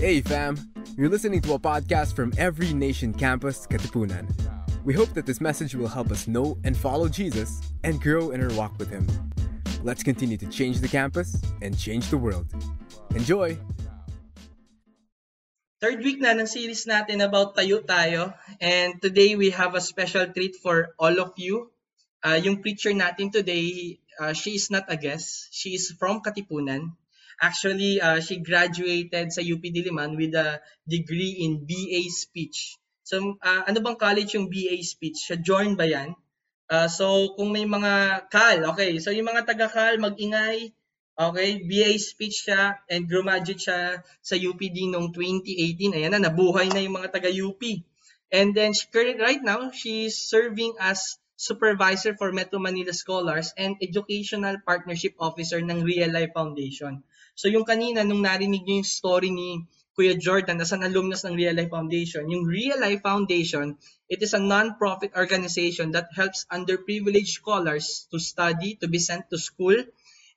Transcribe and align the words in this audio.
Hey 0.00 0.22
fam, 0.22 0.56
you're 0.96 1.12
listening 1.12 1.44
to 1.44 1.52
a 1.52 1.58
podcast 1.58 2.16
from 2.16 2.32
Every 2.40 2.72
Nation 2.72 3.12
Campus, 3.12 3.66
Katipunan. 3.68 4.32
We 4.82 4.94
hope 4.94 5.12
that 5.12 5.26
this 5.26 5.42
message 5.42 5.74
will 5.74 5.92
help 5.92 6.10
us 6.10 6.24
know 6.24 6.56
and 6.64 6.72
follow 6.74 7.06
Jesus 7.06 7.60
and 7.84 8.00
grow 8.00 8.30
in 8.30 8.40
our 8.40 8.48
walk 8.56 8.72
with 8.78 8.88
Him. 8.88 9.04
Let's 9.84 10.02
continue 10.02 10.38
to 10.38 10.48
change 10.48 10.80
the 10.80 10.88
campus 10.88 11.36
and 11.60 11.76
change 11.76 12.08
the 12.08 12.16
world. 12.16 12.48
Enjoy! 13.12 13.60
Third 15.84 16.00
week 16.00 16.24
na 16.24 16.32
ng 16.32 16.48
series 16.48 16.88
natin 16.88 17.20
about 17.20 17.52
Tayo 17.52 17.84
Tayo. 17.84 18.32
And 18.56 19.04
today 19.04 19.36
we 19.36 19.52
have 19.52 19.76
a 19.76 19.84
special 19.84 20.24
treat 20.32 20.56
for 20.56 20.96
all 20.96 21.20
of 21.20 21.36
you. 21.36 21.76
Uh, 22.24 22.40
yung 22.40 22.64
preacher 22.64 22.96
natin 22.96 23.28
today, 23.28 24.00
uh, 24.16 24.32
she 24.32 24.56
is 24.56 24.72
not 24.72 24.88
a 24.88 24.96
guest. 24.96 25.52
She 25.52 25.76
is 25.76 25.92
from 25.92 26.24
Katipunan. 26.24 26.96
Actually, 27.40 28.04
uh, 28.04 28.20
she 28.20 28.44
graduated 28.44 29.32
sa 29.32 29.40
UP 29.40 29.64
Diliman 29.64 30.20
with 30.20 30.36
a 30.36 30.60
degree 30.84 31.40
in 31.40 31.64
BA 31.64 32.04
Speech. 32.12 32.76
So, 33.00 33.40
uh, 33.40 33.62
ano 33.64 33.80
bang 33.80 33.96
college 33.96 34.36
yung 34.36 34.52
BA 34.52 34.76
Speech? 34.84 35.24
Sa 35.24 35.40
Join 35.40 35.74
ba 35.74 35.88
yan? 35.88 36.12
Uh, 36.70 36.86
so, 36.86 37.34
kung 37.34 37.50
may 37.50 37.66
mga 37.66 38.28
KAL, 38.30 38.70
okay. 38.70 39.02
So, 39.02 39.10
yung 39.10 39.26
mga 39.26 39.42
taga-KAL, 39.48 39.98
mag-ingay. 39.98 40.70
Okay, 41.20 41.60
BA 41.60 42.00
speech 42.00 42.48
siya 42.48 42.80
and 42.88 43.04
graduate 43.04 43.60
siya 43.60 44.00
sa 44.24 44.34
UPD 44.40 44.88
noong 44.88 45.12
2018. 45.12 45.92
Ayan 45.92 46.16
na, 46.16 46.30
nabuhay 46.32 46.72
na 46.72 46.80
yung 46.80 46.96
mga 46.96 47.12
taga-UP. 47.12 47.60
And 48.32 48.56
then, 48.56 48.72
she, 48.72 48.88
right 49.20 49.42
now, 49.44 49.68
she's 49.68 50.16
serving 50.16 50.80
as 50.80 51.20
supervisor 51.36 52.16
for 52.16 52.32
Metro 52.32 52.56
Manila 52.56 52.92
Scholars 52.96 53.52
and 53.56 53.76
educational 53.84 54.60
partnership 54.64 55.12
officer 55.20 55.60
ng 55.60 55.84
Real 55.84 56.08
Life 56.08 56.32
Foundation. 56.32 57.04
So 57.40 57.48
yung 57.48 57.64
kanina, 57.64 58.04
nung 58.04 58.20
narinig 58.20 58.68
niyo 58.68 58.84
yung 58.84 58.90
story 59.00 59.32
ni 59.32 59.64
Kuya 59.96 60.12
Jordan 60.12 60.60
as 60.60 60.76
an 60.76 60.84
alumnus 60.84 61.24
ng 61.24 61.32
Real 61.32 61.56
Life 61.56 61.72
Foundation, 61.72 62.28
yung 62.28 62.44
Real 62.44 62.76
Life 62.76 63.00
Foundation, 63.00 63.80
it 64.12 64.20
is 64.20 64.36
a 64.36 64.42
non-profit 64.44 65.16
organization 65.16 65.96
that 65.96 66.12
helps 66.12 66.44
underprivileged 66.52 67.40
scholars 67.40 68.04
to 68.12 68.20
study, 68.20 68.76
to 68.84 68.92
be 68.92 69.00
sent 69.00 69.32
to 69.32 69.40
school, 69.40 69.72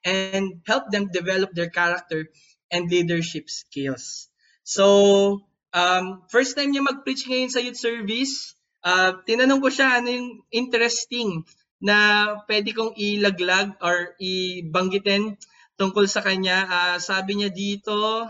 and 0.07 0.63
help 0.63 0.95
them 0.95 1.11
develop 1.11 1.51
their 1.51 1.67
character 1.67 2.31
and 2.71 2.87
leadership 2.87 3.51
skills. 3.51 4.31
So, 4.63 5.43
um, 5.75 6.23
first 6.31 6.55
time 6.55 6.71
niya 6.71 6.87
mag-preach 6.87 7.27
ngayon 7.27 7.51
sa 7.51 7.59
youth 7.59 7.83
service, 7.83 8.55
uh, 8.79 9.19
tinanong 9.27 9.59
ko 9.59 9.67
siya 9.67 9.99
ano 9.99 10.07
yung 10.07 10.29
interesting 10.55 11.43
na 11.83 12.39
pwede 12.47 12.71
kong 12.71 12.95
ilaglag 12.95 13.75
or 13.83 14.15
ibanggitin 14.23 15.35
tungkol 15.77 16.05
sa 16.05 16.21
kanya. 16.21 16.65
Uh, 16.67 16.97
sabi 17.01 17.39
niya 17.39 17.49
dito, 17.49 18.27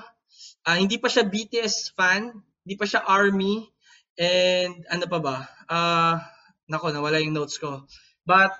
uh, 0.63 0.77
hindi 0.77 0.97
pa 0.99 1.11
siya 1.11 1.27
BTS 1.27 1.95
fan, 1.95 2.31
hindi 2.63 2.75
pa 2.79 2.85
siya 2.87 3.03
ARMY, 3.03 3.67
and 4.19 4.85
ano 4.87 5.05
pa 5.09 5.19
ba? 5.19 5.37
Uh, 5.67 6.15
nako, 6.69 6.93
nawala 6.93 7.19
yung 7.19 7.35
notes 7.35 7.59
ko. 7.59 7.83
But 8.23 8.55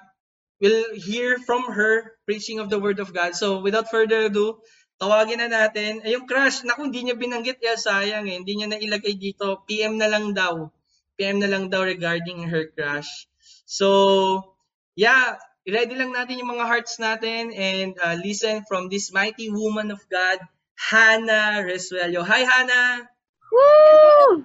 we'll 0.60 0.96
hear 0.96 1.40
from 1.44 1.72
her 1.72 2.20
preaching 2.28 2.60
of 2.60 2.68
the 2.68 2.80
word 2.80 3.00
of 3.00 3.16
God. 3.16 3.36
So 3.36 3.64
without 3.64 3.92
further 3.92 4.28
ado, 4.28 4.60
tawagin 5.00 5.44
na 5.44 5.50
natin. 5.52 6.04
Ay, 6.04 6.16
yung 6.16 6.28
crush, 6.28 6.64
naku, 6.64 6.88
hindi 6.88 7.08
niya 7.12 7.20
binanggit. 7.20 7.60
Ya, 7.60 7.76
sayang 7.76 8.28
eh. 8.28 8.40
Hindi 8.40 8.54
niya 8.60 8.68
nailagay 8.72 9.16
dito. 9.20 9.64
PM 9.68 10.00
na 10.00 10.08
lang 10.08 10.32
daw. 10.32 10.72
PM 11.20 11.44
na 11.44 11.52
lang 11.52 11.68
daw 11.68 11.84
regarding 11.84 12.48
her 12.48 12.72
crush. 12.72 13.28
So, 13.68 14.56
yeah, 14.96 15.40
ready 15.64 15.96
lang 15.96 16.12
natin 16.12 16.40
yung 16.44 16.52
mga 16.52 16.68
hearts 16.68 17.00
natin 17.00 17.56
and 17.56 17.96
uh, 18.04 18.20
listen 18.20 18.68
from 18.68 18.92
this 18.92 19.16
mighty 19.16 19.48
woman 19.48 19.92
of 19.92 20.04
God, 20.12 20.44
Hannah 20.76 21.64
Resuello. 21.64 22.24
Hi, 22.28 22.44
Hannah! 22.44 23.08
Woo! 23.48 24.44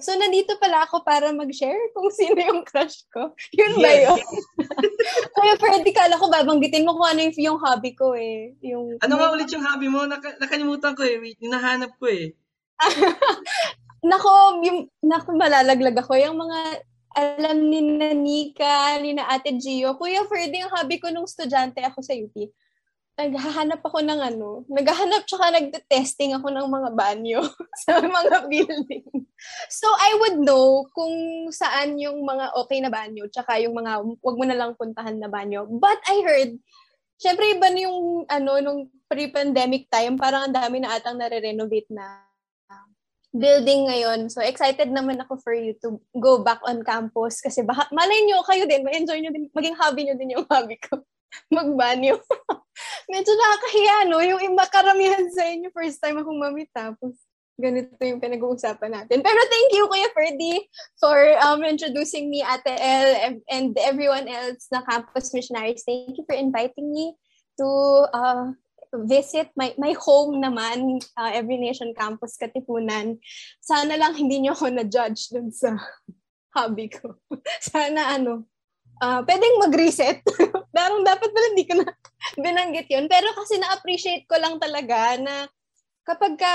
So, 0.00 0.16
nandito 0.16 0.58
pala 0.58 0.82
ako 0.88 1.06
para 1.06 1.30
mag-share 1.30 1.92
kung 1.94 2.10
sino 2.10 2.40
yung 2.40 2.66
crush 2.66 3.06
ko. 3.14 3.30
Yun 3.54 3.78
yes. 3.78 3.84
ba 3.84 3.90
yun? 3.92 4.20
Kaya 5.38 5.54
pwede 5.60 5.88
kala 5.94 6.18
ko 6.18 6.26
babanggitin 6.32 6.82
mo 6.82 6.98
kung 6.98 7.14
ano 7.14 7.20
yung, 7.28 7.36
yung 7.38 7.58
hobby 7.60 7.92
ko 7.94 8.16
eh. 8.16 8.56
Yung, 8.64 8.98
ano 8.98 9.14
nga 9.14 9.30
ulit 9.30 9.52
yung 9.54 9.62
hobby 9.62 9.86
mo? 9.86 10.02
Naka, 10.08 10.34
nakalimutan 10.42 10.98
ko 10.98 11.06
eh. 11.06 11.36
Hinahanap 11.38 11.94
ko 12.00 12.10
eh. 12.10 12.34
nako, 14.10 14.30
yung, 14.66 14.90
nako, 15.04 15.28
malalaglag 15.38 15.94
ako. 15.94 16.18
Yung 16.18 16.42
mga 16.42 16.82
alam 17.14 17.70
ni 17.70 17.80
Nanika, 17.94 18.98
ni 18.98 19.14
na 19.14 19.30
Ate 19.30 19.54
Gio, 19.56 19.94
Kuya 19.94 20.26
Ferdy, 20.26 20.66
yung 20.66 20.74
hobby 20.74 20.98
ko 20.98 21.08
nung 21.08 21.30
estudyante 21.30 21.80
ako 21.80 22.02
sa 22.02 22.12
UP 22.12 22.34
naghahanap 23.14 23.78
ako 23.78 24.02
ng 24.02 24.20
ano, 24.20 24.66
naghahanap 24.66 25.22
tsaka 25.22 25.54
nagte-testing 25.54 26.34
ako 26.34 26.50
ng 26.50 26.66
mga 26.66 26.90
banyo 26.98 27.40
sa 27.86 28.02
mga 28.02 28.50
building. 28.50 29.06
So, 29.70 29.86
I 29.86 30.18
would 30.18 30.42
know 30.42 30.90
kung 30.90 31.14
saan 31.54 31.94
yung 32.02 32.26
mga 32.26 32.58
okay 32.58 32.82
na 32.82 32.90
banyo 32.90 33.30
tsaka 33.30 33.62
yung 33.62 33.78
mga 33.78 34.02
wag 34.02 34.36
mo 34.36 34.44
na 34.44 34.58
lang 34.58 34.74
puntahan 34.74 35.14
na 35.14 35.30
banyo. 35.30 35.62
But 35.78 36.02
I 36.10 36.26
heard, 36.26 36.52
syempre 37.22 37.54
iba 37.54 37.70
yung 37.70 38.26
ano, 38.26 38.58
nung 38.58 38.90
pre-pandemic 39.06 39.86
time, 39.86 40.18
parang 40.18 40.50
ang 40.50 40.54
dami 40.54 40.82
na 40.82 40.98
atang 40.98 41.14
nare-renovate 41.14 41.94
na 41.94 42.18
building 43.34 43.90
ngayon. 43.90 44.30
So, 44.30 44.38
excited 44.38 44.94
naman 44.94 45.18
ako 45.26 45.42
for 45.42 45.52
you 45.52 45.74
to 45.82 45.98
go 46.14 46.40
back 46.46 46.62
on 46.62 46.86
campus 46.86 47.42
kasi 47.42 47.66
baka, 47.66 47.90
malay 47.90 48.22
nyo, 48.24 48.46
kayo 48.46 48.62
din, 48.64 48.86
ma-enjoy 48.86 49.18
nyo 49.18 49.34
din, 49.34 49.50
maging 49.50 49.74
hobby 49.74 50.06
nyo 50.06 50.14
din 50.14 50.38
yung 50.38 50.46
hobby 50.46 50.78
ko. 50.78 51.02
Magbanyo. 51.54 52.14
Medyo 53.12 53.32
nakakahiya, 53.34 53.96
no? 54.06 54.22
Yung 54.22 54.38
iba 54.38 54.64
karamihan 54.70 55.26
sa 55.34 55.50
inyo, 55.50 55.74
first 55.74 55.98
time 55.98 56.22
akong 56.22 56.38
mamit, 56.38 56.70
tapos 56.70 57.18
ganito 57.58 57.90
yung 58.02 58.22
pinag-uusapan 58.22 59.02
natin. 59.02 59.18
Pero 59.22 59.40
thank 59.50 59.70
you, 59.74 59.86
Kuya 59.86 60.10
Ferdy, 60.14 60.54
for 60.98 61.18
um, 61.42 61.62
introducing 61.62 62.30
me, 62.30 62.42
Ate 62.42 62.74
El, 62.78 63.38
and 63.50 63.74
everyone 63.78 64.26
else 64.30 64.70
na 64.70 64.82
campus 64.86 65.34
missionaries. 65.34 65.82
Thank 65.86 66.18
you 66.18 66.24
for 66.26 66.34
inviting 66.34 66.90
me 66.90 67.14
to 67.58 67.68
uh, 68.10 68.50
visit 69.02 69.50
my 69.58 69.74
my 69.74 69.92
home 69.98 70.38
naman, 70.38 71.02
uh, 71.18 71.30
Every 71.34 71.58
Nation 71.58 71.90
Campus 71.98 72.38
Katipunan. 72.38 73.18
Sana 73.58 73.98
lang 73.98 74.14
hindi 74.14 74.38
niyo 74.38 74.54
ako 74.54 74.70
na-judge 74.70 75.34
dun 75.34 75.50
sa 75.50 75.74
hobby 76.54 76.86
ko. 76.86 77.18
Sana 77.74 78.14
ano, 78.14 78.46
uh, 79.02 79.20
pwedeng 79.26 79.58
mag-reset. 79.58 80.22
Parang 80.76 81.02
dapat 81.02 81.28
pala 81.34 81.46
hindi 81.50 81.66
ko 81.66 81.74
na 81.82 81.90
binanggit 82.38 82.86
yun. 82.86 83.10
Pero 83.10 83.34
kasi 83.34 83.58
na-appreciate 83.58 84.30
ko 84.30 84.38
lang 84.38 84.62
talaga 84.62 85.18
na 85.18 85.50
kapag 86.06 86.38
ka, 86.38 86.54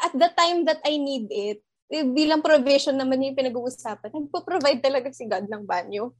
at 0.00 0.12
the 0.16 0.30
time 0.34 0.64
that 0.64 0.80
I 0.82 0.96
need 0.96 1.28
it, 1.28 1.60
eh, 1.90 2.06
bilang 2.06 2.40
provision 2.40 2.96
naman 2.96 3.20
yung 3.20 3.36
pinag-uusapan, 3.36 4.14
nagpo-provide 4.14 4.80
talaga 4.80 5.10
si 5.10 5.26
God 5.26 5.50
ng 5.50 5.66
banyo 5.66 6.14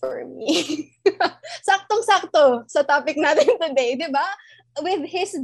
for 0.00 0.26
me. 0.26 0.50
Saktong-sakto 1.68 2.66
sa 2.66 2.82
topic 2.82 3.14
natin 3.20 3.54
today, 3.54 3.94
di 3.94 4.08
ba? 4.10 4.26
With 4.80 5.08
His 5.08 5.36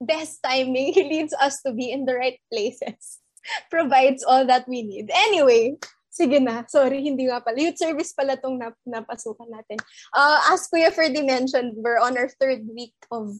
best 0.00 0.40
timing, 0.44 0.92
He 0.92 1.04
leads 1.04 1.34
us 1.34 1.60
to 1.66 1.72
be 1.72 1.90
in 1.90 2.04
the 2.04 2.14
right 2.14 2.38
places. 2.52 3.18
Provides 3.70 4.24
all 4.24 4.46
that 4.46 4.68
we 4.68 4.82
need. 4.82 5.10
Anyway, 5.12 5.76
Sige 6.16 6.40
na, 6.40 6.64
sorry, 6.64 7.04
hindi 7.04 7.28
nga 7.28 7.44
pala. 7.44 7.60
Youth 7.60 7.76
service 7.76 8.16
pala 8.16 8.40
itong 8.40 8.56
nap 8.56 8.72
napasukan 8.88 9.52
natin. 9.52 9.76
Uh, 10.16 10.40
as 10.48 10.64
Kuya 10.64 10.88
Ferdy 10.88 11.20
mentioned, 11.20 11.76
we're 11.76 12.00
on 12.00 12.16
our 12.16 12.32
third 12.40 12.64
week 12.72 12.96
of 13.12 13.36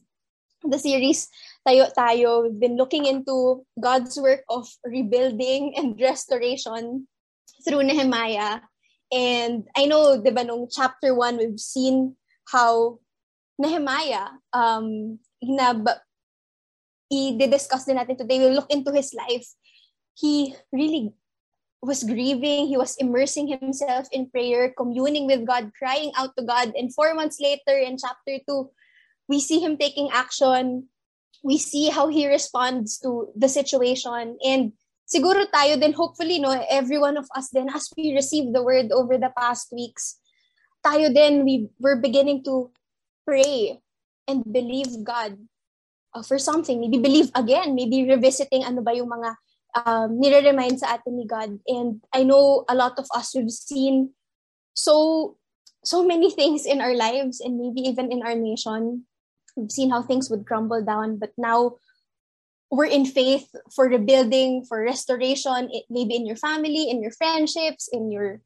the 0.61 0.77
series 0.77 1.33
Tayo 1.65 1.89
Tayo. 1.97 2.45
We've 2.45 2.61
been 2.61 2.77
looking 2.77 3.09
into 3.09 3.65
God's 3.81 4.21
work 4.21 4.45
of 4.53 4.69
rebuilding 4.85 5.73
and 5.73 5.97
restoration 5.97 7.09
through 7.65 7.89
Nehemiah. 7.89 8.61
And 9.09 9.65
I 9.73 9.89
know, 9.89 10.21
di 10.21 10.29
ba, 10.29 10.45
nung 10.45 10.69
chapter 10.69 11.17
1, 11.17 11.41
we've 11.41 11.63
seen 11.63 12.13
how 12.53 13.01
Nehemiah, 13.59 14.37
um, 14.53 15.19
na, 15.43 15.73
i-discuss 17.13 17.87
din 17.87 17.97
natin 17.97 18.19
today, 18.19 18.39
we'll 18.39 18.55
look 18.57 18.71
into 18.71 18.93
his 18.93 19.15
life. 19.15 19.47
He 20.15 20.55
really 20.73 21.13
was 21.83 22.03
grieving, 22.03 22.67
he 22.67 22.77
was 22.77 22.97
immersing 22.99 23.47
himself 23.47 24.09
in 24.11 24.31
prayer, 24.31 24.75
communing 24.77 25.27
with 25.27 25.47
God, 25.47 25.71
crying 25.79 26.11
out 26.17 26.35
to 26.37 26.43
God. 26.43 26.73
And 26.75 26.93
four 26.93 27.15
months 27.15 27.39
later, 27.41 27.79
in 27.79 27.97
chapter 27.97 28.43
2, 28.49 28.71
we 29.29 29.41
see 29.41 29.61
him 29.61 29.77
taking 29.77 30.11
action. 30.11 30.89
We 31.45 31.59
see 31.59 31.91
how 31.91 32.09
he 32.09 32.27
responds 32.27 32.99
to 33.01 33.29
the 33.37 33.49
situation. 33.49 34.39
And 34.43 34.73
siguro 35.07 35.47
tayo 35.53 35.79
then 35.79 35.93
hopefully, 35.93 36.39
no, 36.39 36.51
every 36.71 36.99
one 36.99 37.17
of 37.17 37.29
us 37.37 37.51
then, 37.53 37.69
as 37.71 37.89
we 37.97 38.15
receive 38.15 38.53
the 38.53 38.65
word 38.65 38.91
over 38.91 39.19
the 39.19 39.31
past 39.37 39.71
weeks, 39.71 40.19
tayo 40.85 41.13
then 41.13 41.45
we, 41.45 41.69
we're 41.79 42.01
beginning 42.01 42.43
to 42.45 42.71
pray 43.27 43.83
and 44.29 44.47
believe 44.47 45.03
God 45.03 45.37
uh, 46.15 46.23
for 46.23 46.39
something. 46.39 46.81
Maybe 46.81 46.99
believe 46.99 47.31
again, 47.35 47.75
maybe 47.75 48.07
revisiting 48.07 48.63
ano 48.63 48.81
ba 48.81 48.95
yung 48.95 49.11
mga 49.11 49.31
um, 49.77 50.09
nire-remind 50.17 50.81
sa 50.81 50.97
atin 50.97 51.19
ni 51.19 51.27
God. 51.27 51.59
And 51.67 52.01
I 52.15 52.23
know 52.23 52.65
a 52.71 52.75
lot 52.75 52.97
of 52.99 53.11
us 53.11 53.35
have 53.35 53.51
seen 53.51 54.15
so 54.73 55.37
so 55.85 56.03
many 56.03 56.31
things 56.31 56.67
in 56.67 56.81
our 56.81 56.95
lives 56.95 57.41
and 57.41 57.59
maybe 57.59 57.83
even 57.87 58.11
in 58.11 58.23
our 58.23 58.35
nation. 58.35 59.07
We've 59.55 59.71
seen 59.71 59.91
how 59.91 60.03
things 60.03 60.29
would 60.29 60.47
crumble 60.47 60.83
down, 60.83 61.19
but 61.19 61.33
now 61.39 61.79
we're 62.71 62.91
in 62.91 63.07
faith 63.07 63.49
for 63.73 63.87
rebuilding, 63.89 64.67
for 64.67 64.83
restoration, 64.83 65.71
it, 65.71 65.85
maybe 65.89 66.17
in 66.17 66.27
your 66.27 66.37
family, 66.37 66.91
in 66.91 67.01
your 67.01 67.13
friendships, 67.13 67.89
in 67.93 68.11
your 68.11 68.43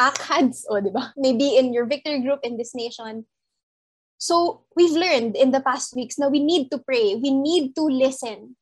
ACADS, 0.00 0.62
o 0.70 0.80
di 0.80 0.90
ba? 0.94 1.12
Maybe 1.18 1.58
in 1.58 1.74
your 1.74 1.84
victory 1.84 2.22
group 2.22 2.40
in 2.44 2.56
this 2.56 2.74
nation. 2.74 3.26
So 4.18 4.66
we've 4.74 4.98
learned 4.98 5.38
in 5.38 5.54
the 5.54 5.62
past 5.62 5.94
weeks 5.94 6.18
na 6.18 6.26
we 6.26 6.42
need 6.42 6.74
to 6.74 6.78
pray. 6.82 7.14
We 7.14 7.30
need 7.30 7.78
to 7.78 7.86
listen 7.86 8.58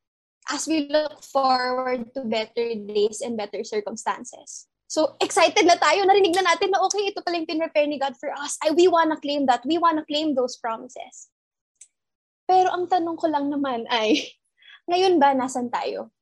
as 0.52 0.68
we 0.68 0.86
look 0.86 1.24
forward 1.24 2.12
to 2.14 2.28
better 2.28 2.76
days 2.76 3.24
and 3.24 3.40
better 3.40 3.64
circumstances. 3.64 4.68
So, 4.86 5.18
excited 5.18 5.66
na 5.66 5.74
tayo. 5.74 6.06
Narinig 6.06 6.38
na 6.38 6.54
natin 6.54 6.70
na 6.70 6.78
okay, 6.86 7.10
ito 7.10 7.18
pala 7.18 7.42
yung 7.42 7.50
pinrepare 7.50 7.90
ni 7.90 7.98
God 7.98 8.14
for 8.14 8.30
us. 8.38 8.54
I, 8.62 8.70
we 8.70 8.86
wanna 8.86 9.18
claim 9.18 9.50
that. 9.50 9.66
We 9.66 9.82
wanna 9.82 10.06
claim 10.06 10.38
those 10.38 10.54
promises. 10.54 11.26
Pero 12.46 12.70
ang 12.70 12.86
tanong 12.86 13.18
ko 13.18 13.26
lang 13.26 13.50
naman 13.50 13.90
ay, 13.90 14.22
ngayon 14.90 15.18
ba 15.18 15.34
nasan 15.34 15.74
tayo? 15.74 16.14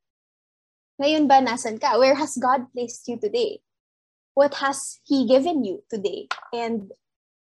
Ngayon 0.97 1.29
ba 1.29 1.45
nasan 1.45 1.77
ka? 1.77 2.01
Where 2.01 2.17
has 2.17 2.33
God 2.41 2.73
placed 2.73 3.05
you 3.05 3.21
today? 3.21 3.61
What 4.33 4.57
has 4.57 4.97
He 5.05 5.29
given 5.29 5.61
you 5.61 5.85
today? 5.85 6.25
And 6.49 6.89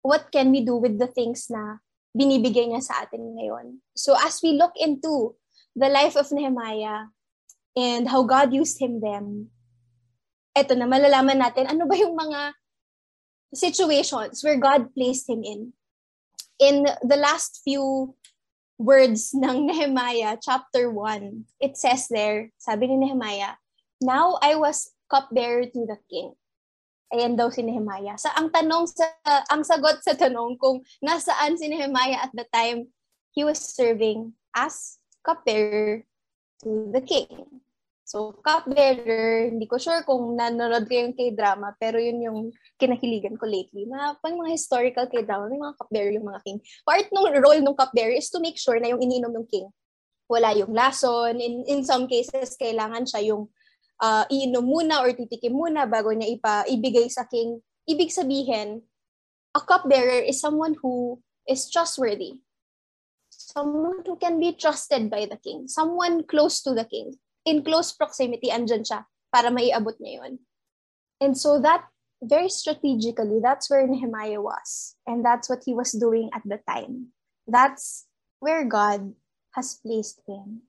what 0.02 0.28
can 0.34 0.50
we 0.50 0.66
do 0.66 0.76
with 0.76 0.98
the 0.98 1.06
things 1.06 1.46
na 1.48 1.78
binibigay 2.12 2.68
niya 2.68 2.82
sa 2.82 3.06
atin 3.06 3.38
ngayon? 3.38 3.80
So 3.94 4.18
as 4.18 4.42
we 4.42 4.58
look 4.58 4.74
into 4.76 5.38
the 5.72 5.88
life 5.88 6.18
of 6.18 6.30
Nehemiah 6.34 7.08
and 7.78 8.10
how 8.10 8.26
God 8.26 8.52
used 8.52 8.82
him 8.82 9.00
them, 9.00 9.48
eto 10.52 10.76
na, 10.76 10.84
malalaman 10.84 11.40
natin 11.40 11.70
ano 11.70 11.88
ba 11.88 11.96
yung 11.96 12.12
mga 12.12 12.52
situations 13.54 14.44
where 14.44 14.60
God 14.60 14.92
placed 14.92 15.30
him 15.30 15.40
in. 15.46 15.72
In 16.60 16.84
the 17.00 17.16
last 17.16 17.64
few 17.64 18.14
words 18.76 19.32
ng 19.32 19.66
Nehemiah 19.70 20.36
chapter 20.42 20.90
1, 20.90 21.62
it 21.62 21.78
says 21.78 22.10
there, 22.10 22.52
sabi 22.58 22.90
ni 22.90 23.00
Nehemiah, 23.00 23.56
Now 24.02 24.36
I 24.42 24.58
was 24.58 24.90
cupbearer 25.06 25.70
to 25.70 25.80
the 25.86 25.98
king. 26.10 26.34
Ayan 27.12 27.36
daw 27.36 27.52
si 27.52 27.60
Nehemiah. 27.60 28.16
Sa 28.16 28.32
ang 28.32 28.48
tanong 28.48 28.88
sa 28.88 29.04
ang 29.52 29.60
sagot 29.60 30.00
sa 30.00 30.16
tanong 30.16 30.56
kung 30.56 30.80
nasaan 31.04 31.60
si 31.60 31.68
Nehemiah 31.68 32.24
at 32.24 32.32
the 32.32 32.48
time 32.48 32.88
he 33.36 33.44
was 33.44 33.60
serving 33.60 34.32
as 34.56 34.96
cupbearer 35.20 36.08
to 36.64 36.88
the 36.88 37.04
king. 37.04 37.62
So, 38.12 38.36
cupbearer, 38.44 39.48
hindi 39.48 39.64
ko 39.64 39.80
sure 39.80 40.04
kung 40.04 40.36
nanonood 40.36 40.84
ko 40.84 40.92
yung 41.00 41.16
K-drama, 41.16 41.72
pero 41.80 41.96
yun 41.96 42.20
yung 42.20 42.40
kinahiligan 42.76 43.40
ko 43.40 43.48
lately. 43.48 43.88
Na 43.88 44.12
pang 44.20 44.36
mga 44.36 44.52
historical 44.52 45.08
K-drama, 45.08 45.48
may 45.48 45.56
mga 45.56 45.80
cupbearer 45.80 46.12
yung 46.12 46.28
mga 46.28 46.44
king. 46.44 46.60
Part 46.84 47.08
ng 47.08 47.40
role 47.40 47.64
ng 47.64 47.72
cupbearer 47.72 48.12
is 48.12 48.28
to 48.28 48.36
make 48.44 48.60
sure 48.60 48.76
na 48.76 48.92
yung 48.92 49.00
ininom 49.00 49.32
ng 49.32 49.48
king, 49.48 49.64
wala 50.28 50.52
yung 50.52 50.76
lason. 50.76 51.40
In, 51.40 51.64
in 51.64 51.88
some 51.88 52.04
cases, 52.04 52.52
kailangan 52.60 53.08
siya 53.08 53.32
yung 53.32 53.48
uh, 54.02 54.26
iinom 54.26 54.66
muna 54.66 54.98
or 55.06 55.14
titikim 55.14 55.54
muna 55.54 55.86
bago 55.86 56.10
niya 56.10 56.34
ipa, 56.34 56.66
ibigay 56.66 57.06
sa 57.06 57.22
king. 57.24 57.62
Ibig 57.86 58.10
sabihin, 58.10 58.82
a 59.54 59.60
cupbearer 59.62 60.26
is 60.26 60.42
someone 60.42 60.74
who 60.82 61.22
is 61.46 61.70
trustworthy. 61.70 62.42
Someone 63.30 64.02
who 64.04 64.18
can 64.18 64.38
be 64.42 64.52
trusted 64.52 65.08
by 65.08 65.26
the 65.26 65.38
king. 65.38 65.66
Someone 65.70 66.26
close 66.26 66.62
to 66.62 66.74
the 66.74 66.84
king 66.84 67.14
in 67.46 67.62
close 67.62 67.92
proximity, 67.92 68.50
andyan 68.50 68.86
siya 68.86 69.06
para 69.34 69.50
maiabot 69.50 69.98
niya 70.02 70.22
yun. 70.22 70.38
And 71.22 71.38
so 71.38 71.58
that, 71.62 71.86
very 72.22 72.48
strategically, 72.48 73.38
that's 73.42 73.70
where 73.70 73.86
Nehemiah 73.86 74.42
was. 74.42 74.94
And 75.06 75.24
that's 75.24 75.50
what 75.50 75.62
he 75.66 75.74
was 75.74 75.90
doing 75.90 76.30
at 76.34 76.42
the 76.46 76.58
time. 76.68 77.14
That's 77.46 78.06
where 78.38 78.64
God 78.64 79.14
has 79.54 79.78
placed 79.82 80.22
him. 80.26 80.62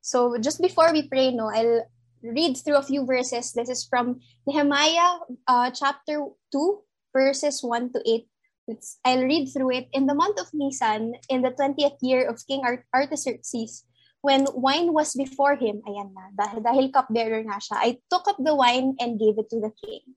So 0.00 0.36
just 0.36 0.60
before 0.60 0.92
we 0.92 1.08
pray, 1.08 1.32
no, 1.32 1.48
I'll 1.48 1.88
read 2.24 2.56
through 2.56 2.80
a 2.80 2.82
few 2.82 3.04
verses. 3.04 3.52
This 3.52 3.68
is 3.68 3.84
from 3.84 4.20
Nehemiah 4.48 5.20
uh, 5.46 5.70
chapter 5.70 6.24
2, 6.52 6.80
verses 7.12 7.62
1 7.62 7.92
to 7.92 8.00
8. 8.00 8.26
It's, 8.68 8.98
I'll 9.04 9.24
read 9.24 9.52
through 9.52 9.72
it. 9.76 9.88
In 9.92 10.06
the 10.06 10.14
month 10.14 10.40
of 10.40 10.48
Nisan, 10.54 11.14
in 11.28 11.42
the 11.42 11.52
20th 11.52 12.00
year 12.00 12.28
of 12.28 12.40
King 12.48 12.62
Artaxerxes, 12.94 13.84
when 14.22 14.46
wine 14.54 14.94
was 14.94 15.12
before 15.12 15.56
him, 15.56 15.84
ayan 15.84 16.16
na, 16.16 16.32
dahil, 16.32 16.64
dahil 16.64 16.88
cupbearer 16.88 17.44
nga 17.44 17.60
siya, 17.60 17.76
I 17.76 18.00
took 18.08 18.24
up 18.24 18.40
the 18.40 18.56
wine 18.56 18.96
and 18.96 19.20
gave 19.20 19.36
it 19.36 19.52
to 19.52 19.60
the 19.60 19.72
king. 19.84 20.16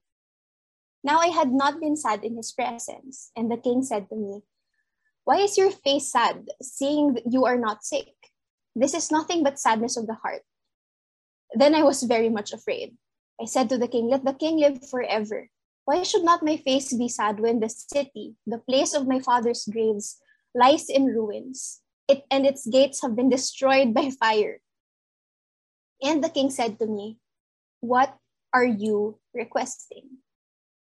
Now 1.04 1.20
I 1.20 1.28
had 1.28 1.52
not 1.52 1.84
been 1.84 2.00
sad 2.00 2.24
in 2.24 2.40
his 2.40 2.56
presence, 2.56 3.36
and 3.36 3.52
the 3.52 3.60
king 3.60 3.84
said 3.84 4.08
to 4.10 4.16
me, 4.16 4.48
Why 5.28 5.44
is 5.44 5.60
your 5.60 5.72
face 5.72 6.16
sad, 6.16 6.48
seeing 6.64 7.20
that 7.20 7.28
you 7.28 7.44
are 7.44 7.60
not 7.60 7.84
sick? 7.84 8.16
This 8.76 8.96
is 8.96 9.12
nothing 9.12 9.44
but 9.44 9.60
sadness 9.60 10.00
of 10.00 10.08
the 10.08 10.16
heart. 10.16 10.48
Then 11.54 11.76
I 11.76 11.84
was 11.84 12.04
very 12.04 12.30
much 12.30 12.52
afraid. 12.52 12.96
I 13.40 13.46
said 13.46 13.70
to 13.70 13.78
the 13.78 13.88
king, 13.88 14.10
Let 14.10 14.26
the 14.26 14.34
king 14.34 14.60
live 14.60 14.88
forever. 14.90 15.50
Why 15.86 16.04
should 16.04 16.24
not 16.24 16.44
my 16.44 16.58
face 16.58 16.92
be 16.92 17.08
sad 17.08 17.40
when 17.40 17.60
the 17.60 17.70
city, 17.70 18.36
the 18.46 18.60
place 18.60 18.94
of 18.94 19.08
my 19.08 19.20
father's 19.20 19.64
graves, 19.72 20.20
lies 20.54 20.90
in 20.90 21.06
ruins? 21.06 21.82
it 22.08 22.24
and 22.32 22.48
its 22.48 22.66
gates 22.66 23.02
have 23.04 23.16
been 23.16 23.30
destroyed 23.30 23.94
by 23.94 24.10
fire. 24.10 24.60
And 26.02 26.24
the 26.24 26.30
king 26.30 26.50
said 26.50 26.80
to 26.80 26.88
me, 26.88 27.20
What 27.80 28.16
are 28.54 28.66
you 28.66 29.20
requesting? 29.34 30.24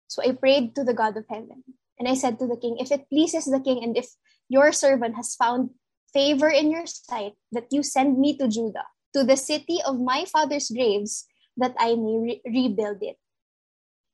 So 0.08 0.22
I 0.22 0.32
prayed 0.32 0.74
to 0.74 0.84
the 0.84 0.94
God 0.94 1.16
of 1.16 1.24
heaven. 1.30 1.64
And 1.98 2.08
I 2.08 2.14
said 2.14 2.38
to 2.40 2.46
the 2.46 2.56
king, 2.56 2.78
If 2.78 2.90
it 2.90 3.08
pleases 3.08 3.46
the 3.46 3.60
king, 3.60 3.82
and 3.82 3.96
if 3.96 4.10
your 4.48 4.72
servant 4.72 5.14
has 5.16 5.34
found 5.34 5.70
favor 6.12 6.50
in 6.50 6.70
your 6.70 6.86
sight, 6.86 7.34
that 7.52 7.70
you 7.70 7.82
send 7.82 8.18
me 8.18 8.36
to 8.36 8.48
Judah, 8.48 8.90
to 9.14 9.24
the 9.24 9.36
city 9.36 9.80
of 9.84 10.00
my 10.00 10.24
father's 10.24 10.70
graves, 10.70 11.26
that 11.56 11.74
I 11.78 11.94
may 11.94 12.16
re- 12.18 12.42
rebuild 12.46 13.02
it. 13.02 13.18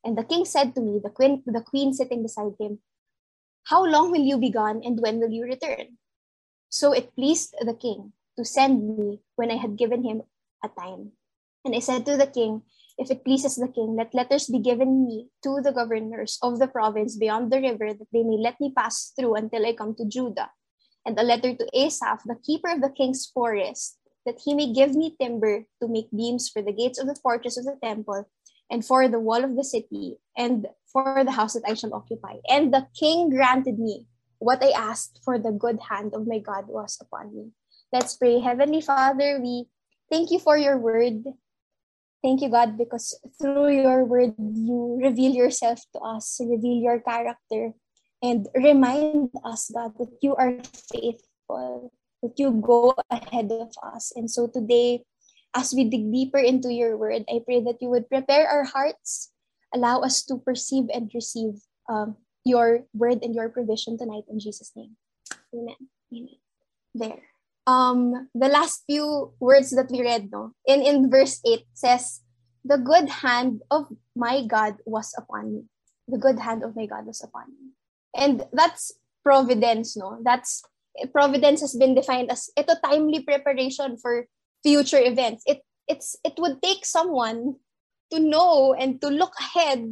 And 0.04 0.16
the 0.16 0.24
king 0.24 0.44
said 0.44 0.74
to 0.74 0.80
me, 0.80 1.00
the 1.02 1.10
queen, 1.10 1.42
the 1.46 1.62
queen 1.62 1.92
sitting 1.92 2.22
beside 2.22 2.54
him, 2.58 2.80
How 3.64 3.84
long 3.84 4.10
will 4.10 4.22
you 4.22 4.38
be 4.38 4.50
gone, 4.50 4.82
and 4.84 5.00
when 5.00 5.18
will 5.18 5.30
you 5.30 5.44
return? 5.44 5.98
So 6.70 6.92
it 6.92 7.14
pleased 7.14 7.54
the 7.60 7.74
king 7.74 8.12
to 8.36 8.44
send 8.44 8.86
me 8.86 9.20
when 9.36 9.50
I 9.50 9.56
had 9.56 9.76
given 9.76 10.04
him 10.04 10.22
a 10.64 10.68
time. 10.68 11.12
And 11.64 11.74
I 11.74 11.80
said 11.80 12.06
to 12.06 12.16
the 12.16 12.26
king, 12.26 12.62
If 12.96 13.10
it 13.10 13.24
pleases 13.24 13.56
the 13.56 13.68
king, 13.68 13.96
let 13.96 14.14
letters 14.14 14.46
be 14.46 14.58
given 14.58 15.04
me 15.04 15.28
to 15.42 15.60
the 15.62 15.72
governors 15.72 16.38
of 16.42 16.58
the 16.58 16.68
province 16.68 17.16
beyond 17.16 17.52
the 17.52 17.60
river, 17.60 17.92
that 17.92 18.08
they 18.12 18.22
may 18.22 18.38
let 18.38 18.60
me 18.60 18.72
pass 18.72 19.12
through 19.18 19.34
until 19.34 19.66
I 19.66 19.74
come 19.74 19.94
to 19.96 20.06
Judah. 20.06 20.50
And 21.04 21.18
a 21.18 21.22
letter 21.22 21.54
to 21.54 21.68
Asaph, 21.74 22.22
the 22.24 22.36
keeper 22.36 22.70
of 22.70 22.80
the 22.80 22.90
king's 22.90 23.26
forest, 23.26 23.97
that 24.28 24.44
he 24.44 24.52
may 24.52 24.69
give 24.76 24.92
me 24.92 25.16
timber 25.16 25.64
to 25.80 25.88
make 25.88 26.12
beams 26.12 26.52
for 26.52 26.60
the 26.60 26.76
gates 26.76 27.00
of 27.00 27.08
the 27.08 27.16
fortress 27.16 27.56
of 27.56 27.64
the 27.64 27.80
temple, 27.80 28.28
and 28.68 28.85
for 28.85 29.08
the 29.08 29.16
wall 29.16 29.40
of 29.40 29.56
the 29.56 29.64
city, 29.64 30.20
and 30.37 30.68
for 30.92 31.25
the 31.25 31.32
house 31.32 31.56
that 31.56 31.64
I 31.64 31.73
shall 31.73 31.97
occupy. 31.97 32.44
And 32.44 32.68
the 32.68 32.85
king 32.92 33.32
granted 33.32 33.80
me 33.80 34.04
what 34.37 34.61
I 34.61 34.76
asked 34.76 35.25
for 35.25 35.40
the 35.40 35.56
good 35.56 35.80
hand 35.88 36.12
of 36.12 36.28
my 36.28 36.44
God 36.44 36.68
was 36.68 37.00
upon 37.00 37.32
me. 37.32 37.56
Let's 37.88 38.20
pray. 38.20 38.38
Heavenly 38.38 38.85
Father, 38.85 39.40
we 39.40 39.64
thank 40.12 40.30
you 40.30 40.38
for 40.38 40.61
your 40.61 40.76
word. 40.76 41.25
Thank 42.20 42.42
you, 42.42 42.50
God, 42.50 42.76
because 42.76 43.16
through 43.40 43.80
your 43.80 44.04
word, 44.04 44.35
you 44.37 45.00
reveal 45.00 45.32
yourself 45.32 45.80
to 45.94 46.00
us, 46.04 46.37
reveal 46.44 46.82
your 46.82 47.00
character, 47.00 47.73
and 48.20 48.47
remind 48.54 49.30
us, 49.44 49.70
God, 49.73 49.97
that 49.99 50.12
you 50.20 50.35
are 50.37 50.58
faithful, 50.92 51.92
that 52.22 52.38
you 52.38 52.50
go 52.50 52.94
ahead 53.10 53.50
of 53.52 53.70
us. 53.82 54.12
And 54.16 54.30
so 54.30 54.46
today, 54.46 55.04
as 55.54 55.72
we 55.72 55.84
dig 55.84 56.12
deeper 56.12 56.38
into 56.38 56.72
your 56.72 56.96
word, 56.96 57.25
I 57.28 57.40
pray 57.44 57.62
that 57.64 57.80
you 57.80 57.88
would 57.90 58.08
prepare 58.08 58.46
our 58.48 58.64
hearts, 58.64 59.30
allow 59.75 60.00
us 60.00 60.22
to 60.26 60.38
perceive 60.38 60.90
and 60.92 61.10
receive 61.14 61.62
um, 61.88 62.16
your 62.44 62.84
word 62.94 63.20
and 63.22 63.34
your 63.34 63.48
provision 63.48 63.98
tonight 63.98 64.25
in 64.28 64.40
Jesus' 64.40 64.72
name. 64.76 64.96
Amen. 65.54 65.76
Amen. 66.12 66.38
There. 66.94 67.22
Um, 67.66 68.28
the 68.34 68.48
last 68.48 68.84
few 68.88 69.32
words 69.40 69.70
that 69.76 69.90
we 69.90 70.00
read, 70.00 70.32
no, 70.32 70.52
in, 70.66 70.80
in 70.82 71.10
verse 71.10 71.40
8 71.44 71.64
says, 71.75 72.22
The 72.64 72.78
good 72.78 73.08
hand 73.08 73.60
of 73.70 73.92
my 74.16 74.46
God 74.46 74.76
was 74.87 75.14
upon 75.16 75.54
me. 75.54 75.62
The 76.08 76.16
good 76.16 76.38
hand 76.38 76.64
of 76.64 76.75
my 76.75 76.87
God 76.87 77.04
was 77.04 77.22
upon 77.22 77.52
me. 77.52 77.76
And 78.16 78.46
that's 78.52 78.92
providence, 79.22 79.96
no? 79.96 80.18
That's 80.25 80.64
providence 81.12 81.61
has 81.62 81.75
been 81.78 81.95
defined 81.95 82.31
as 82.31 82.50
ito 82.59 82.75
timely 82.83 83.23
preparation 83.23 83.97
for 83.99 84.26
future 84.62 85.00
events. 85.00 85.47
It 85.47 85.62
it's 85.88 86.19
it 86.26 86.35
would 86.37 86.61
take 86.61 86.85
someone 86.85 87.57
to 88.12 88.19
know 88.21 88.75
and 88.75 89.00
to 89.00 89.09
look 89.09 89.33
ahead 89.37 89.85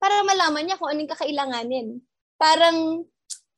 para 0.00 0.24
malaman 0.24 0.66
niya 0.66 0.80
kung 0.80 0.90
anong 0.90 1.12
kakailanganin. 1.12 2.00
Parang, 2.40 3.04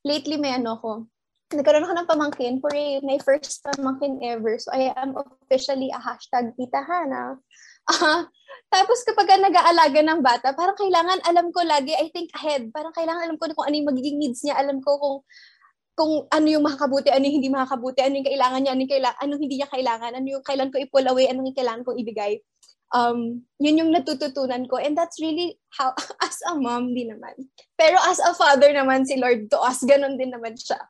lately 0.02 0.34
may 0.34 0.58
ano 0.58 0.74
ko, 0.82 1.06
nagkaroon 1.54 1.86
ako 1.86 1.94
ng 1.94 2.10
pamangkin 2.10 2.54
for 2.58 2.72
my 3.06 3.16
first 3.22 3.62
pamangkin 3.62 4.18
ever. 4.26 4.58
So, 4.58 4.74
I 4.74 4.90
am 4.98 5.14
officially 5.14 5.94
a 5.94 6.00
hashtag 6.02 6.50
tita 6.58 6.82
Hana. 6.82 7.38
Uh, 7.86 8.26
tapos 8.72 9.06
kapag 9.06 9.38
nag-aalaga 9.38 10.00
ng 10.02 10.20
bata, 10.22 10.50
parang 10.54 10.74
kailangan 10.74 11.22
alam 11.30 11.54
ko 11.54 11.62
lagi, 11.62 11.94
I 11.94 12.10
think 12.10 12.34
ahead. 12.34 12.74
Parang 12.74 12.90
kailangan 12.90 13.30
alam 13.30 13.36
ko 13.38 13.46
kung 13.54 13.66
ano 13.70 13.74
yung 13.78 13.90
magiging 13.94 14.18
needs 14.18 14.42
niya. 14.42 14.58
Alam 14.58 14.82
ko 14.82 14.98
kung 14.98 15.16
kung 15.92 16.24
ano 16.32 16.46
yung 16.48 16.64
makakabuti, 16.64 17.12
ano 17.12 17.24
yung 17.28 17.36
hindi 17.40 17.52
makakabuti, 17.52 18.00
ano 18.00 18.14
yung 18.16 18.28
kailangan 18.28 18.60
niya, 18.64 18.72
ano 18.72 18.80
yung 18.80 18.94
kailangan, 18.96 19.18
ano 19.20 19.32
hindi 19.36 19.56
niya 19.60 19.68
kailangan, 19.68 20.12
ano 20.16 20.26
yung 20.28 20.44
kailan 20.44 20.70
ko 20.72 20.76
i-pull 20.80 21.06
away, 21.08 21.28
ano 21.28 21.44
yung 21.44 21.58
kailangan 21.58 21.84
ko 21.84 21.92
ibigay. 21.92 22.40
Um, 22.92 23.48
yun 23.56 23.80
yung 23.80 23.92
natututunan 23.92 24.68
ko. 24.68 24.76
And 24.76 24.96
that's 24.96 25.20
really 25.20 25.56
how, 25.76 25.92
as 26.26 26.40
a 26.48 26.56
mom 26.56 26.92
din 26.92 27.12
naman. 27.12 27.48
Pero 27.76 27.96
as 28.08 28.20
a 28.20 28.32
father 28.32 28.72
naman, 28.72 29.04
si 29.04 29.16
Lord 29.16 29.48
to 29.52 29.60
us, 29.60 29.84
ganun 29.84 30.16
din 30.16 30.32
naman 30.32 30.56
siya. 30.56 30.80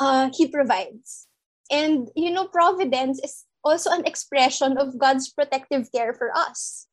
Uh, 0.00 0.28
he 0.32 0.48
provides. 0.48 1.28
And, 1.72 2.08
you 2.16 2.28
know, 2.28 2.48
providence 2.48 3.20
is 3.24 3.44
also 3.64 3.88
an 3.92 4.04
expression 4.04 4.76
of 4.76 4.98
God's 5.00 5.32
protective 5.32 5.88
care 5.92 6.12
for 6.12 6.28
us. 6.36 6.88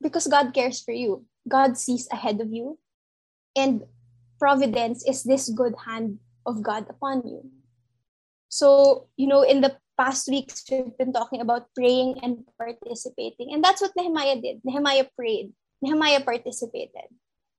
Because 0.00 0.24
God 0.26 0.56
cares 0.56 0.80
for 0.80 0.92
you. 0.92 1.28
God 1.48 1.76
sees 1.76 2.08
ahead 2.08 2.40
of 2.40 2.48
you. 2.52 2.80
And 3.52 3.84
providence 4.40 5.04
is 5.04 5.22
this 5.22 5.52
good 5.52 5.76
hand 5.84 6.18
of 6.48 6.64
God 6.64 6.88
upon 6.88 7.28
you. 7.28 7.44
So, 8.48 9.06
you 9.20 9.28
know, 9.28 9.44
in 9.44 9.60
the 9.60 9.76
past 10.00 10.26
weeks, 10.26 10.64
we've 10.72 10.96
been 10.96 11.12
talking 11.12 11.44
about 11.44 11.68
praying 11.76 12.18
and 12.24 12.42
participating. 12.56 13.52
And 13.52 13.62
that's 13.62 13.84
what 13.84 13.92
Nehemiah 13.94 14.40
did. 14.40 14.64
Nehemiah 14.64 15.06
prayed. 15.12 15.52
Nehemiah 15.84 16.24
participated. 16.24 17.12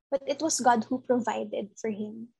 But 0.10 0.26
it 0.26 0.42
was 0.42 0.60
God 0.60 0.84
who 0.90 1.06
provided 1.06 1.70
for 1.80 1.94
him. 1.94 2.34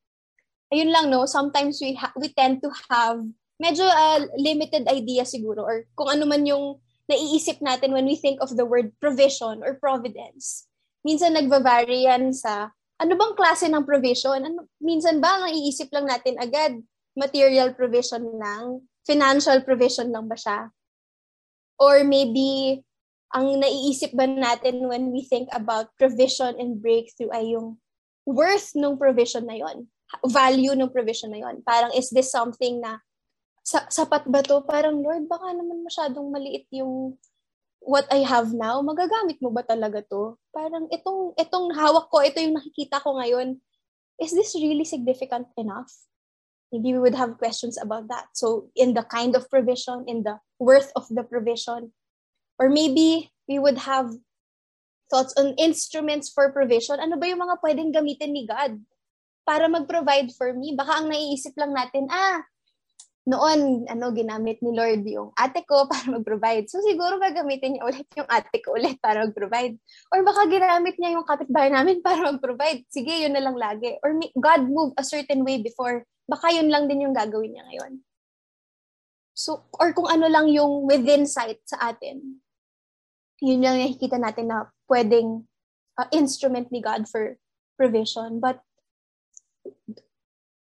Ayun 0.74 0.92
lang, 0.92 1.14
no? 1.14 1.30
Sometimes 1.30 1.80
we, 1.80 1.94
ha- 1.94 2.18
we 2.18 2.34
tend 2.34 2.66
to 2.66 2.72
have 2.90 3.24
medyo 3.62 3.86
uh, 3.86 4.26
limited 4.36 4.90
idea 4.90 5.22
siguro 5.22 5.62
or 5.62 5.86
kung 5.94 6.10
ano 6.10 6.26
man 6.26 6.50
yung 6.50 6.82
naiisip 7.06 7.62
natin 7.62 7.94
when 7.94 8.10
we 8.10 8.18
think 8.18 8.42
of 8.42 8.58
the 8.58 8.66
word 8.66 8.90
provision 8.98 9.62
or 9.62 9.78
providence. 9.78 10.66
Minsan 11.06 11.38
nagva-vary 11.38 12.10
yan 12.10 12.34
sa 12.34 12.74
ano 13.02 13.14
bang 13.18 13.34
klase 13.34 13.66
ng 13.66 13.82
provision? 13.82 14.46
Ano, 14.46 14.70
minsan 14.78 15.18
ba 15.18 15.42
naiisip 15.42 15.90
lang 15.90 16.06
natin 16.06 16.38
agad 16.38 16.78
material 17.18 17.74
provision 17.74 18.22
lang, 18.38 18.86
financial 19.04 19.66
provision 19.66 20.14
lang 20.14 20.30
ba 20.30 20.38
siya? 20.38 20.70
Or 21.82 22.06
maybe 22.06 22.80
ang 23.34 23.58
naiisip 23.58 24.14
ba 24.14 24.30
natin 24.30 24.86
when 24.86 25.10
we 25.10 25.26
think 25.26 25.50
about 25.50 25.90
provision 25.98 26.54
and 26.62 26.78
breakthrough 26.78 27.34
ay 27.34 27.58
yung 27.58 27.82
worth 28.30 28.78
ng 28.78 29.02
provision 29.02 29.50
na 29.50 29.58
yon, 29.58 29.90
value 30.30 30.78
ng 30.78 30.94
provision 30.94 31.34
na 31.34 31.42
yon. 31.42 31.66
Parang 31.66 31.90
is 31.98 32.14
this 32.14 32.30
something 32.30 32.78
na 32.78 33.02
sa, 33.66 33.86
sapat 33.90 34.30
ba 34.30 34.46
to? 34.46 34.62
Parang, 34.66 35.02
Lord, 35.02 35.26
baka 35.26 35.54
naman 35.58 35.82
masyadong 35.82 36.30
maliit 36.30 36.70
yung 36.70 37.18
what 37.82 38.06
I 38.14 38.22
have 38.24 38.54
now. 38.54 38.80
Magagamit 38.86 39.42
mo 39.42 39.50
ba 39.50 39.66
talaga 39.66 40.06
to? 40.08 40.38
Parang 40.54 40.88
itong, 40.94 41.34
itong 41.36 41.74
hawak 41.74 42.08
ko, 42.14 42.22
ito 42.22 42.38
yung 42.38 42.56
nakikita 42.56 43.02
ko 43.02 43.18
ngayon. 43.18 43.58
Is 44.22 44.32
this 44.32 44.54
really 44.54 44.86
significant 44.86 45.50
enough? 45.58 45.90
Maybe 46.72 46.94
we 46.96 47.02
would 47.02 47.18
have 47.18 47.42
questions 47.42 47.76
about 47.76 48.08
that. 48.08 48.32
So, 48.38 48.72
in 48.78 48.94
the 48.94 49.04
kind 49.04 49.36
of 49.36 49.50
provision, 49.50 50.06
in 50.08 50.24
the 50.24 50.40
worth 50.56 50.94
of 50.96 51.10
the 51.12 51.26
provision, 51.26 51.92
or 52.56 52.70
maybe 52.70 53.34
we 53.50 53.60
would 53.60 53.84
have 53.84 54.16
thoughts 55.12 55.36
on 55.36 55.58
instruments 55.60 56.32
for 56.32 56.54
provision. 56.56 57.02
Ano 57.04 57.20
ba 57.20 57.28
yung 57.28 57.44
mga 57.44 57.60
pwedeng 57.60 57.92
gamitin 57.92 58.32
ni 58.32 58.48
God 58.48 58.80
para 59.44 59.68
mag-provide 59.68 60.32
for 60.32 60.56
me? 60.56 60.72
Baka 60.72 61.04
ang 61.04 61.12
naiisip 61.12 61.52
lang 61.60 61.76
natin, 61.76 62.08
ah, 62.08 62.48
noon, 63.22 63.86
ano, 63.86 64.10
ginamit 64.18 64.58
ni 64.66 64.74
Lord 64.74 65.06
yung 65.06 65.30
ate 65.38 65.62
ko 65.66 65.86
para 65.92 66.10
mag-provide. 66.10 66.66
So, 66.66 66.82
siguro 66.82 67.22
gagamitin 67.22 67.78
niya 67.78 67.86
ulit 67.86 68.08
yung 68.18 68.30
ate 68.30 68.58
ko 68.62 68.74
ulit 68.74 68.98
para 68.98 69.26
mag-provide. 69.26 69.78
Or 70.10 70.26
baka 70.26 70.50
ginamit 70.50 70.98
niya 70.98 71.14
yung 71.14 71.28
kapitbahay 71.28 71.70
namin 71.70 72.02
para 72.06 72.34
mag-provide. 72.34 72.86
Sige, 72.90 73.14
yun 73.22 73.34
na 73.34 73.44
lang 73.44 73.58
lagi. 73.58 73.98
Or 74.02 74.18
God 74.34 74.62
moved 74.70 74.98
a 74.98 75.06
certain 75.06 75.46
way 75.46 75.62
before. 75.62 76.06
Baka 76.26 76.50
yun 76.50 76.74
lang 76.74 76.90
din 76.90 77.06
yung 77.06 77.14
gagawin 77.14 77.54
niya 77.54 77.66
ngayon. 77.70 78.02
So, 79.38 79.66
or 79.78 79.94
kung 79.94 80.10
ano 80.10 80.28
lang 80.28 80.50
yung 80.50 80.86
within 80.86 81.26
sight 81.26 81.62
sa 81.66 81.94
atin. 81.94 82.42
Yun 83.42 83.66
yung 83.66 83.78
nakikita 83.78 84.22
natin 84.22 84.54
na 84.54 84.70
pwedeng 84.86 85.50
uh, 85.98 86.08
instrument 86.14 86.70
ni 86.70 86.82
God 86.82 87.10
for 87.10 87.38
provision. 87.78 88.38
But 88.38 88.62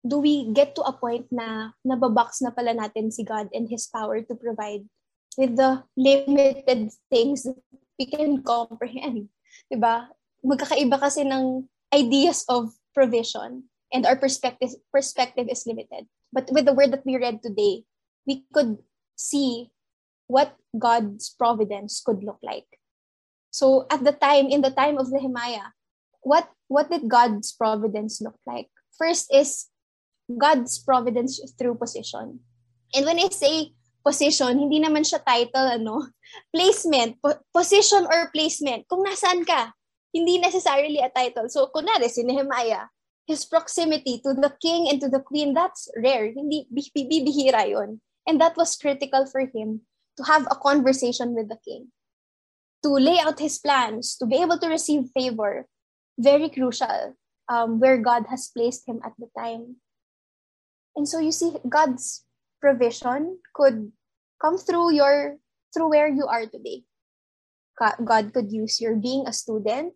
do 0.07 0.23
we 0.23 0.49
get 0.55 0.73
to 0.75 0.83
a 0.87 0.95
point 0.95 1.27
na 1.29 1.75
nababox 1.83 2.39
na 2.41 2.55
pala 2.55 2.71
natin 2.71 3.11
si 3.11 3.27
God 3.27 3.51
and 3.51 3.67
His 3.67 3.87
power 3.91 4.23
to 4.23 4.33
provide 4.35 4.87
with 5.35 5.59
the 5.59 5.83
limited 5.99 6.89
things 7.11 7.45
we 7.99 8.05
can 8.07 8.41
comprehend? 8.41 9.27
Diba? 9.67 10.07
Magkakaiba 10.41 10.97
kasi 10.97 11.27
ng 11.27 11.67
ideas 11.91 12.47
of 12.47 12.71
provision 12.95 13.67
and 13.91 14.07
our 14.07 14.15
perspective 14.15 14.71
perspective 14.91 15.51
is 15.51 15.67
limited. 15.67 16.07
But 16.31 16.47
with 16.51 16.65
the 16.65 16.75
word 16.75 16.91
that 16.95 17.05
we 17.05 17.19
read 17.19 17.43
today, 17.43 17.83
we 18.27 18.47
could 18.51 18.79
see 19.15 19.71
what 20.27 20.55
God's 20.75 21.31
providence 21.31 22.03
could 22.03 22.23
look 22.23 22.39
like. 22.43 22.67
So 23.51 23.87
at 23.89 24.03
the 24.03 24.11
time, 24.11 24.51
in 24.51 24.61
the 24.61 24.71
time 24.71 24.99
of 24.99 25.11
Nehemiah, 25.11 25.71
what 26.21 26.51
what 26.67 26.91
did 26.91 27.07
God's 27.07 27.51
providence 27.55 28.19
look 28.19 28.37
like? 28.45 28.67
First 28.99 29.31
is 29.33 29.71
God's 30.27 30.79
providence 30.79 31.39
through 31.57 31.79
position. 31.79 32.39
And 32.93 33.05
when 33.05 33.19
I 33.19 33.31
say 33.31 33.71
position, 34.03 34.59
hindi 34.59 34.79
naman 34.83 35.07
siya 35.07 35.23
title, 35.23 35.79
ano, 35.79 36.11
placement, 36.55 37.19
po- 37.23 37.39
position 37.55 38.03
or 38.07 38.31
placement, 38.35 38.87
kung 38.91 39.03
nasaan 39.03 39.47
ka, 39.47 39.71
hindi 40.11 40.39
necessarily 40.39 40.99
a 40.99 41.11
title. 41.11 41.47
So, 41.47 41.71
kunwari, 41.71 42.11
si 42.11 42.23
Nehemiah, 42.23 42.87
his 43.27 43.43
proximity 43.43 44.19
to 44.23 44.31
the 44.35 44.51
king 44.63 44.87
and 44.87 44.99
to 45.03 45.11
the 45.11 45.19
queen, 45.19 45.51
that's 45.51 45.91
rare. 45.99 46.31
Hindi, 46.31 46.67
bibihira 46.71 47.67
yon. 47.67 47.99
And 48.27 48.39
that 48.39 48.55
was 48.55 48.75
critical 48.79 49.27
for 49.27 49.47
him 49.47 49.83
to 50.19 50.23
have 50.23 50.47
a 50.51 50.59
conversation 50.59 51.35
with 51.35 51.47
the 51.47 51.59
king, 51.63 51.91
to 52.83 52.89
lay 52.91 53.19
out 53.19 53.39
his 53.39 53.59
plans, 53.59 54.15
to 54.17 54.25
be 54.25 54.39
able 54.39 54.59
to 54.59 54.67
receive 54.67 55.11
favor. 55.15 55.67
Very 56.17 56.49
crucial 56.49 57.13
um, 57.47 57.79
where 57.79 57.99
God 57.99 58.25
has 58.31 58.49
placed 58.49 58.87
him 58.87 58.99
at 59.05 59.13
the 59.19 59.27
time. 59.37 59.77
And 60.97 61.05
so 61.05 61.21
you 61.21 61.31
see, 61.31 61.53
God's 61.69 62.25
provision 62.57 63.37
could 63.53 63.93
come 64.41 64.57
through 64.57 64.97
your 64.97 65.37
through 65.69 65.93
where 65.93 66.09
you 66.09 66.25
are 66.25 66.49
today. 66.49 66.81
God 67.77 68.33
could 68.33 68.49
use 68.49 68.81
your 68.81 68.97
being 68.97 69.29
a 69.29 69.33
student 69.33 69.93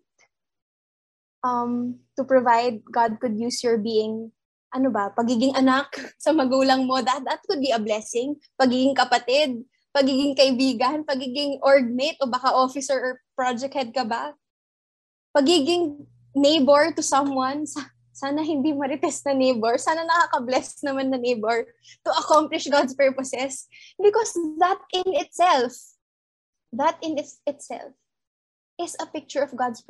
um, 1.42 2.06
to 2.14 2.24
provide. 2.24 2.86
God 2.86 3.18
could 3.18 3.34
use 3.34 3.66
your 3.66 3.82
being 3.82 4.30
ano 4.70 4.94
ba, 4.94 5.10
pagiging 5.18 5.58
anak 5.58 5.90
sa 6.24 6.32
magulang 6.32 6.86
mo. 6.86 7.02
That, 7.02 7.26
that 7.26 7.42
could 7.50 7.60
be 7.60 7.74
a 7.74 7.82
blessing. 7.82 8.38
Pagiging 8.62 8.94
kapatid, 8.94 9.66
pagiging 9.90 10.38
kaibigan, 10.38 11.02
pagiging 11.04 11.60
orgmate 11.66 12.22
o 12.22 12.30
baka 12.30 12.54
officer 12.54 12.96
or 12.96 13.14
project 13.34 13.74
head 13.74 13.90
ka 13.90 14.06
ba. 14.06 14.38
Pagiging 15.34 16.06
neighbor 16.38 16.94
to 16.94 17.02
someone, 17.04 17.66
sana 18.22 18.46
hindi 18.46 18.70
marites 18.70 19.26
na 19.26 19.34
neighbor, 19.34 19.82
sana 19.82 20.06
nakaka-bless 20.06 20.86
naman 20.86 21.10
na 21.10 21.18
neighbor 21.18 21.66
to 22.06 22.12
accomplish 22.14 22.70
God's 22.70 22.94
purposes. 22.94 23.66
Because 23.98 24.38
that 24.62 24.78
in 24.94 25.18
itself, 25.18 25.74
that 26.70 27.02
in 27.02 27.18
its, 27.18 27.42
itself, 27.50 27.98
is 28.78 28.94
a 29.02 29.10
picture 29.10 29.42
of 29.42 29.58
God's 29.58 29.82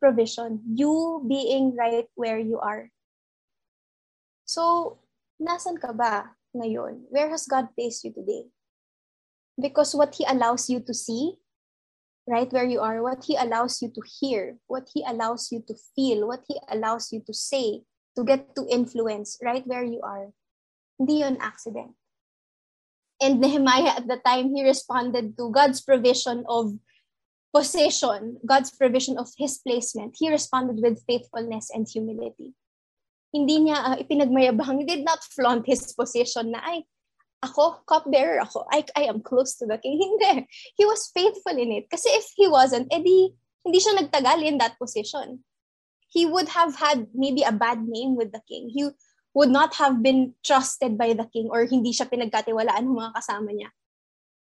provision. 0.00 0.64
You 0.64 1.20
being 1.28 1.76
right 1.76 2.08
where 2.16 2.40
you 2.40 2.56
are. 2.56 2.88
So, 4.48 4.96
nasan 5.36 5.76
ka 5.76 5.92
ba 5.92 6.32
ngayon? 6.56 7.12
Where 7.12 7.28
has 7.28 7.44
God 7.44 7.68
placed 7.76 8.04
you 8.04 8.16
today? 8.16 8.48
Because 9.60 9.92
what 9.92 10.16
He 10.16 10.24
allows 10.24 10.72
you 10.72 10.80
to 10.88 10.96
see 10.96 11.36
right 12.26 12.50
where 12.52 12.64
you 12.64 12.80
are, 12.80 13.02
what 13.02 13.24
He 13.24 13.36
allows 13.36 13.82
you 13.82 13.88
to 13.92 14.02
hear, 14.20 14.56
what 14.66 14.88
He 14.92 15.04
allows 15.06 15.52
you 15.52 15.62
to 15.68 15.74
feel, 15.94 16.26
what 16.26 16.44
He 16.48 16.58
allows 16.68 17.12
you 17.12 17.20
to 17.26 17.34
say, 17.34 17.82
to 18.16 18.24
get 18.24 18.54
to 18.56 18.66
influence 18.70 19.38
right 19.42 19.66
where 19.66 19.84
you 19.84 20.00
are. 20.02 20.30
Hindi 20.98 21.26
yun 21.26 21.38
accident. 21.40 21.92
And 23.20 23.40
Nehemiah 23.40 23.96
at 23.96 24.06
the 24.06 24.18
time, 24.24 24.54
he 24.54 24.64
responded 24.64 25.38
to 25.38 25.50
God's 25.50 25.80
provision 25.80 26.44
of 26.48 26.74
position, 27.54 28.38
God's 28.44 28.70
provision 28.74 29.18
of 29.18 29.30
his 29.38 29.58
placement. 29.58 30.16
He 30.18 30.30
responded 30.30 30.82
with 30.82 31.04
faithfulness 31.06 31.70
and 31.70 31.86
humility. 31.86 32.54
Hindi 33.32 33.70
niya 33.70 33.78
uh, 33.78 33.96
ipinagmayabang, 33.98 34.82
he 34.82 34.86
did 34.86 35.04
not 35.04 35.22
flaunt 35.22 35.66
his 35.66 35.94
position 35.94 36.50
na, 36.50 36.60
ay, 36.62 36.86
ako, 37.44 37.84
cupbearer 37.84 38.40
ako, 38.40 38.64
I, 38.72 38.84
I 38.96 39.04
am 39.12 39.20
close 39.20 39.54
to 39.60 39.68
the 39.68 39.76
king. 39.76 40.00
Hindi. 40.04 40.48
He 40.74 40.88
was 40.88 41.12
faithful 41.12 41.54
in 41.54 41.70
it. 41.72 41.92
Kasi 41.92 42.08
if 42.16 42.32
he 42.34 42.48
wasn't, 42.48 42.88
edi, 42.88 43.36
hindi 43.64 43.78
siya 43.80 44.00
nagtagal 44.00 44.40
in 44.44 44.56
that 44.58 44.80
position. 44.80 45.44
He 46.08 46.24
would 46.24 46.48
have 46.52 46.76
had 46.76 47.08
maybe 47.12 47.42
a 47.42 47.52
bad 47.52 47.84
name 47.84 48.14
with 48.16 48.32
the 48.32 48.40
king. 48.48 48.70
He 48.70 48.88
would 49.34 49.50
not 49.50 49.74
have 49.76 50.00
been 50.00 50.34
trusted 50.46 50.96
by 50.96 51.12
the 51.12 51.26
king 51.26 51.50
or 51.50 51.66
hindi 51.66 51.90
siya 51.90 52.06
pinagkatiwalaan 52.06 52.86
ng 52.86 52.94
mga 52.94 53.12
kasama 53.18 53.50
niya. 53.50 53.74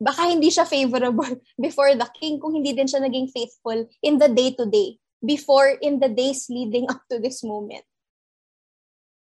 Baka 0.00 0.30
hindi 0.32 0.48
siya 0.48 0.64
favorable 0.64 1.42
before 1.60 1.92
the 1.92 2.08
king 2.16 2.40
kung 2.40 2.56
hindi 2.56 2.72
din 2.72 2.88
siya 2.88 3.04
naging 3.04 3.28
faithful 3.28 3.84
in 4.00 4.16
the 4.16 4.30
day-to-day, 4.30 4.96
before 5.20 5.76
in 5.82 6.00
the 6.00 6.08
days 6.08 6.48
leading 6.48 6.88
up 6.88 7.04
to 7.12 7.20
this 7.20 7.44
moment. 7.44 7.84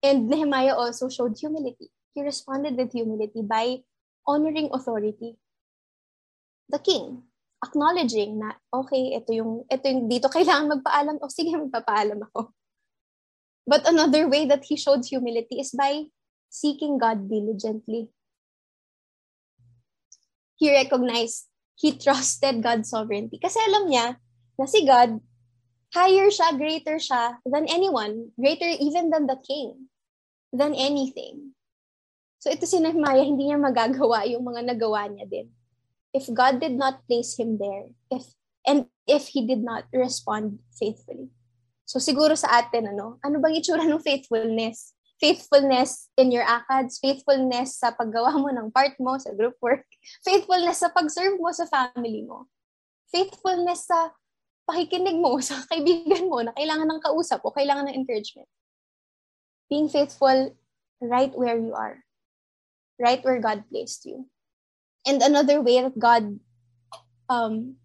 And 0.04 0.28
Nehemiah 0.28 0.76
also 0.76 1.08
showed 1.08 1.38
humility. 1.40 1.88
He 2.16 2.24
responded 2.24 2.80
with 2.80 2.96
humility 2.96 3.44
by 3.44 3.84
honoring 4.24 4.72
authority. 4.72 5.36
The 6.72 6.80
king, 6.80 7.28
acknowledging 7.60 8.40
na, 8.40 8.56
okay, 8.72 9.20
ito 9.20 9.36
yung, 9.36 9.68
ito 9.68 9.84
yung 9.84 10.08
dito 10.08 10.32
kailangan 10.32 10.80
magpaalam. 10.80 11.20
O 11.20 11.28
sige, 11.28 11.52
magpapaalam 11.52 12.24
ako. 12.24 12.56
But 13.68 13.84
another 13.84 14.32
way 14.32 14.48
that 14.48 14.64
he 14.64 14.80
showed 14.80 15.04
humility 15.04 15.60
is 15.60 15.76
by 15.76 16.08
seeking 16.48 16.96
God 16.96 17.28
diligently. 17.28 18.08
He 20.56 20.72
recognized, 20.72 21.52
he 21.76 21.92
trusted 21.92 22.64
God's 22.64 22.88
sovereignty. 22.88 23.36
Kasi 23.36 23.60
alam 23.60 23.92
niya 23.92 24.16
na 24.56 24.64
si 24.64 24.88
God, 24.88 25.20
higher 25.92 26.32
siya, 26.32 26.56
greater 26.56 26.96
siya 26.96 27.44
than 27.44 27.68
anyone, 27.68 28.32
greater 28.40 28.72
even 28.80 29.12
than 29.12 29.28
the 29.28 29.36
king, 29.44 29.92
than 30.48 30.72
anything. 30.72 31.55
So 32.40 32.52
ito 32.52 32.68
si 32.68 32.78
Nehemiah, 32.78 33.24
hindi 33.24 33.48
niya 33.48 33.58
magagawa 33.58 34.28
yung 34.28 34.44
mga 34.44 34.76
nagawa 34.76 35.08
niya 35.08 35.26
din. 35.26 35.48
If 36.12 36.28
God 36.32 36.60
did 36.62 36.76
not 36.76 37.04
place 37.04 37.36
him 37.36 37.60
there, 37.60 37.92
if 38.08 38.32
and 38.66 38.88
if 39.06 39.30
he 39.30 39.46
did 39.46 39.62
not 39.62 39.86
respond 39.94 40.58
faithfully. 40.74 41.30
So 41.86 42.02
siguro 42.02 42.34
sa 42.34 42.64
atin, 42.64 42.90
ano, 42.90 43.22
ano 43.22 43.38
bang 43.38 43.62
itsura 43.62 43.86
ng 43.86 44.02
faithfulness? 44.02 44.96
faithfulness 45.20 46.12
in 46.16 46.28
your 46.28 46.44
ACADS, 46.44 47.00
faithfulness 47.00 47.80
sa 47.80 47.92
paggawa 47.92 48.36
mo 48.36 48.52
ng 48.52 48.68
part 48.68 48.96
mo 49.00 49.16
sa 49.16 49.32
group 49.32 49.56
work, 49.64 49.84
faithfulness 50.20 50.84
sa 50.84 50.92
pag-serve 50.92 51.40
mo 51.40 51.48
sa 51.52 51.64
family 51.64 52.20
mo, 52.24 52.44
faithfulness 53.08 53.88
sa 53.88 54.12
pakikinig 54.68 55.16
mo 55.16 55.40
sa 55.44 55.64
kaibigan 55.72 56.28
mo 56.28 56.44
na 56.44 56.52
kailangan 56.52 56.88
ng 56.88 57.00
kausap 57.00 57.40
o 57.42 57.54
kailangan 57.54 57.88
ng 57.88 57.96
encouragement. 58.04 58.48
Being 59.66 59.88
faithful 59.90 60.54
right 61.02 61.32
where 61.34 61.58
you 61.58 61.74
are, 61.74 62.05
right 62.98 63.22
where 63.24 63.40
God 63.40 63.64
placed 63.70 64.04
you. 64.04 64.26
And 65.06 65.22
another 65.22 65.62
way 65.62 65.80
that 65.82 65.98
God 65.98 66.40
um, 67.28 67.76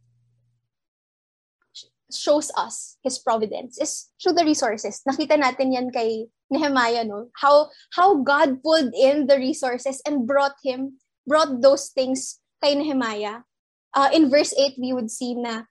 shows 2.11 2.51
us 2.57 2.97
His 3.03 3.19
providence 3.19 3.77
is 3.77 4.09
through 4.21 4.33
the 4.33 4.45
resources. 4.45 5.01
Nakita 5.07 5.37
natin 5.37 5.73
yan 5.73 5.91
kay 5.91 6.27
Nehemiah, 6.51 7.05
no? 7.05 7.31
How, 7.39 7.69
how 7.95 8.23
God 8.23 8.61
pulled 8.63 8.91
in 8.93 9.27
the 9.27 9.37
resources 9.37 10.01
and 10.05 10.27
brought 10.27 10.59
him, 10.63 10.99
brought 11.25 11.61
those 11.61 11.89
things 11.89 12.39
kay 12.63 12.75
Nehemiah. 12.75 13.47
Uh, 13.93 14.09
in 14.13 14.29
verse 14.29 14.53
8, 14.57 14.75
we 14.79 14.93
would 14.93 15.11
see 15.11 15.35
na, 15.35 15.63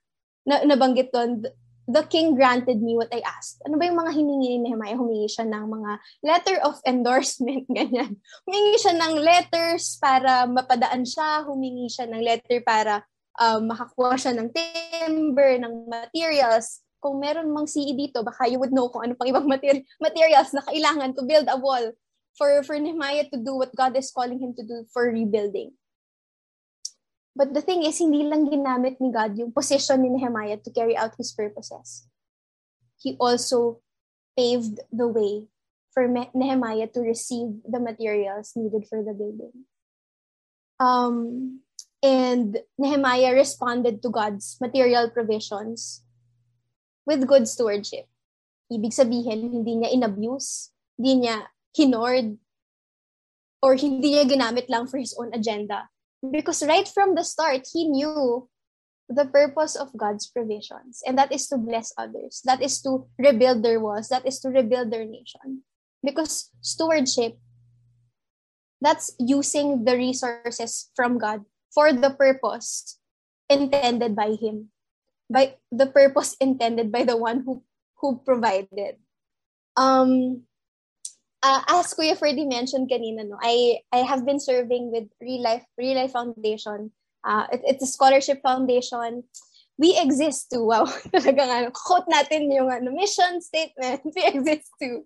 na 0.45 0.61
nabanggit 0.61 1.13
doon, 1.13 1.45
the 1.91 2.07
king 2.07 2.33
granted 2.33 2.79
me 2.79 2.95
what 2.95 3.11
I 3.11 3.19
asked. 3.21 3.59
Ano 3.67 3.75
ba 3.75 3.85
yung 3.85 3.99
mga 3.99 4.15
hiningi 4.15 4.47
ni 4.55 4.57
Nehemiah? 4.63 4.95
Humingi 4.95 5.27
siya 5.27 5.45
ng 5.45 5.65
mga 5.67 5.91
letter 6.23 6.57
of 6.63 6.79
endorsement, 6.87 7.67
ganyan. 7.77 8.15
Humingi 8.47 8.75
siya 8.79 8.95
ng 8.95 9.13
letters 9.19 9.99
para 9.99 10.47
mapadaan 10.47 11.03
siya, 11.03 11.43
humingi 11.43 11.91
siya 11.91 12.07
ng 12.07 12.21
letter 12.23 12.63
para 12.63 13.03
um, 13.37 13.67
makakuha 13.67 14.15
siya 14.15 14.33
ng 14.39 14.49
timber, 14.55 15.59
ng 15.59 15.91
materials, 15.91 16.81
kung 17.01 17.17
meron 17.17 17.49
mang 17.49 17.65
CE 17.65 17.97
dito, 17.97 18.21
baka 18.21 18.45
you 18.45 18.61
would 18.61 18.71
know 18.71 18.87
kung 18.93 19.01
ano 19.01 19.17
pang 19.17 19.27
ibang 19.27 19.49
mater- 19.49 19.83
materials 19.97 20.53
na 20.53 20.61
kailangan 20.61 21.17
to 21.17 21.25
build 21.25 21.49
a 21.49 21.57
wall 21.57 21.89
for, 22.37 22.61
for 22.63 22.77
Nehemiah 22.77 23.25
to 23.33 23.41
do 23.41 23.57
what 23.57 23.73
God 23.73 23.97
is 23.97 24.13
calling 24.13 24.37
him 24.37 24.53
to 24.53 24.63
do 24.63 24.85
for 24.93 25.09
rebuilding. 25.09 25.73
But 27.35 27.53
the 27.53 27.61
thing 27.63 27.83
is, 27.83 27.99
hindi 27.99 28.27
lang 28.27 28.49
ginamit 28.49 28.99
ni 28.99 29.11
God 29.11 29.39
yung 29.39 29.55
position 29.55 30.03
ni 30.03 30.09
Nehemiah 30.11 30.59
to 30.59 30.71
carry 30.71 30.97
out 30.97 31.15
his 31.15 31.31
purposes. 31.31 32.07
He 32.99 33.15
also 33.19 33.79
paved 34.35 34.79
the 34.91 35.07
way 35.07 35.47
for 35.91 36.07
Nehemiah 36.07 36.87
to 36.91 36.99
receive 36.99 37.63
the 37.67 37.79
materials 37.79 38.55
needed 38.55 38.87
for 38.87 39.03
the 39.03 39.13
building. 39.13 39.67
Um, 40.79 41.61
and 42.01 42.57
Nehemiah 42.77 43.35
responded 43.35 44.01
to 44.01 44.09
God's 44.09 44.57
material 44.59 45.09
provisions 45.11 46.03
with 47.05 47.27
good 47.27 47.47
stewardship. 47.47 48.07
Ibig 48.71 48.95
sabihin, 48.95 49.51
hindi 49.51 49.83
niya 49.83 49.91
inabuse, 49.91 50.71
hindi 50.95 51.27
niya 51.27 51.51
hinoard, 51.75 52.39
or 53.61 53.75
hindi 53.75 54.15
niya 54.15 54.25
ginamit 54.25 54.71
lang 54.71 54.87
for 54.87 54.97
his 54.97 55.13
own 55.19 55.29
agenda. 55.35 55.90
Because 56.21 56.61
right 56.61 56.87
from 56.87 57.15
the 57.15 57.23
start, 57.23 57.67
he 57.73 57.89
knew 57.89 58.47
the 59.09 59.25
purpose 59.25 59.75
of 59.75 59.91
God's 59.97 60.27
provisions, 60.27 61.01
and 61.05 61.17
that 61.17 61.31
is 61.31 61.49
to 61.49 61.57
bless 61.57 61.91
others. 61.97 62.41
That 62.45 62.61
is 62.61 62.81
to 62.83 63.09
rebuild 63.17 63.63
their 63.63 63.79
walls. 63.79 64.09
That 64.09 64.25
is 64.25 64.39
to 64.41 64.49
rebuild 64.49 64.91
their 64.91 65.05
nation. 65.05 65.65
Because 66.03 66.49
stewardship, 66.61 67.37
that's 68.79 69.13
using 69.19 69.85
the 69.85 69.97
resources 69.97 70.89
from 70.95 71.17
God 71.17 71.45
for 71.73 71.93
the 71.93 72.11
purpose 72.11 72.97
intended 73.49 74.15
by 74.15 74.37
Him 74.37 74.71
by 75.31 75.55
the 75.71 75.87
purpose 75.87 76.35
intended 76.43 76.91
by 76.91 77.07
the 77.07 77.15
one 77.15 77.47
who 77.47 77.63
who 78.03 78.19
provided. 78.19 78.99
Um, 79.79 80.43
uh, 81.43 81.61
as 81.67 81.93
Kuya 81.93 82.17
Ferdy 82.17 82.45
mentioned 82.45 82.89
kanina, 82.89 83.27
no, 83.27 83.37
I 83.41 83.81
I 83.91 84.05
have 84.05 84.25
been 84.25 84.39
serving 84.39 84.91
with 84.91 85.09
Real 85.21 85.41
Life 85.41 85.65
Real 85.77 85.95
Life 85.95 86.13
Foundation. 86.13 86.91
Uh, 87.23 87.45
it, 87.51 87.61
it's 87.65 87.83
a 87.83 87.89
scholarship 87.89 88.41
foundation. 88.41 89.23
We 89.81 89.97
exist 89.97 90.53
to, 90.53 90.61
wow, 90.61 90.85
talagang 91.13 91.49
ano, 91.49 91.67
quote 91.73 92.05
natin 92.05 92.53
yung 92.53 92.69
ano, 92.69 92.93
mission 92.93 93.41
statement. 93.41 94.05
We 94.15 94.21
exist 94.25 94.69
to 94.81 95.01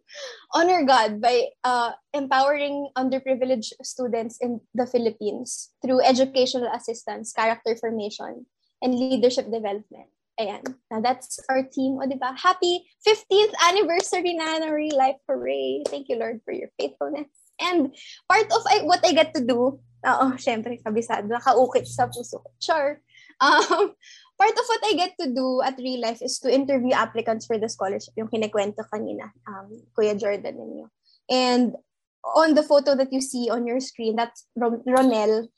honor 0.52 0.84
God 0.84 1.24
by 1.24 1.56
uh, 1.64 1.96
empowering 2.12 2.92
underprivileged 2.98 3.72
students 3.84 4.36
in 4.42 4.60
the 4.76 4.84
Philippines 4.84 5.72
through 5.80 6.04
educational 6.04 6.68
assistance, 6.76 7.32
character 7.32 7.80
formation, 7.80 8.48
and 8.84 8.92
leadership 8.96 9.48
development. 9.48 10.12
Ayan. 10.36 10.64
Now, 10.92 11.00
that's 11.00 11.40
our 11.48 11.64
team. 11.64 11.96
O, 11.96 12.04
di 12.04 12.20
ba? 12.20 12.36
Happy 12.36 12.84
15th 13.08 13.56
anniversary 13.72 14.36
na 14.36 14.60
ng 14.60 14.72
Real 14.72 14.98
Life 15.00 15.20
Hooray. 15.32 15.88
Thank 15.88 16.12
you, 16.12 16.20
Lord, 16.20 16.44
for 16.44 16.52
your 16.52 16.68
faithfulness. 16.76 17.32
And 17.56 17.96
part 18.28 18.52
of 18.52 18.62
I, 18.68 18.84
what 18.84 19.00
I 19.08 19.16
get 19.16 19.32
to 19.40 19.42
do, 19.48 19.80
oo, 19.80 20.28
syempre, 20.36 20.76
kabisado, 20.84 21.32
nakaukit 21.32 21.88
sa 21.88 22.12
puso 22.12 22.44
ko. 22.44 22.50
Sure. 22.60 23.00
Um, 23.36 23.92
part 24.40 24.56
of 24.56 24.64
what 24.64 24.80
I 24.88 24.96
get 24.96 25.20
to 25.20 25.28
do 25.28 25.60
at 25.60 25.76
Real 25.76 26.00
Life 26.00 26.24
is 26.24 26.40
to 26.40 26.48
interview 26.48 26.96
applicants 26.96 27.44
for 27.44 27.60
the 27.60 27.68
scholarship, 27.68 28.16
yung 28.16 28.32
kinikwento 28.32 28.80
kanina, 28.88 29.28
um, 29.44 29.76
Kuya 29.92 30.16
Jordan 30.16 30.56
ninyo. 30.56 30.88
And 31.28 31.76
on 32.24 32.56
the 32.56 32.64
photo 32.64 32.96
that 32.96 33.12
you 33.12 33.20
see 33.20 33.52
on 33.52 33.68
your 33.68 33.84
screen, 33.84 34.16
that's 34.16 34.48
Ronel. 34.56 35.52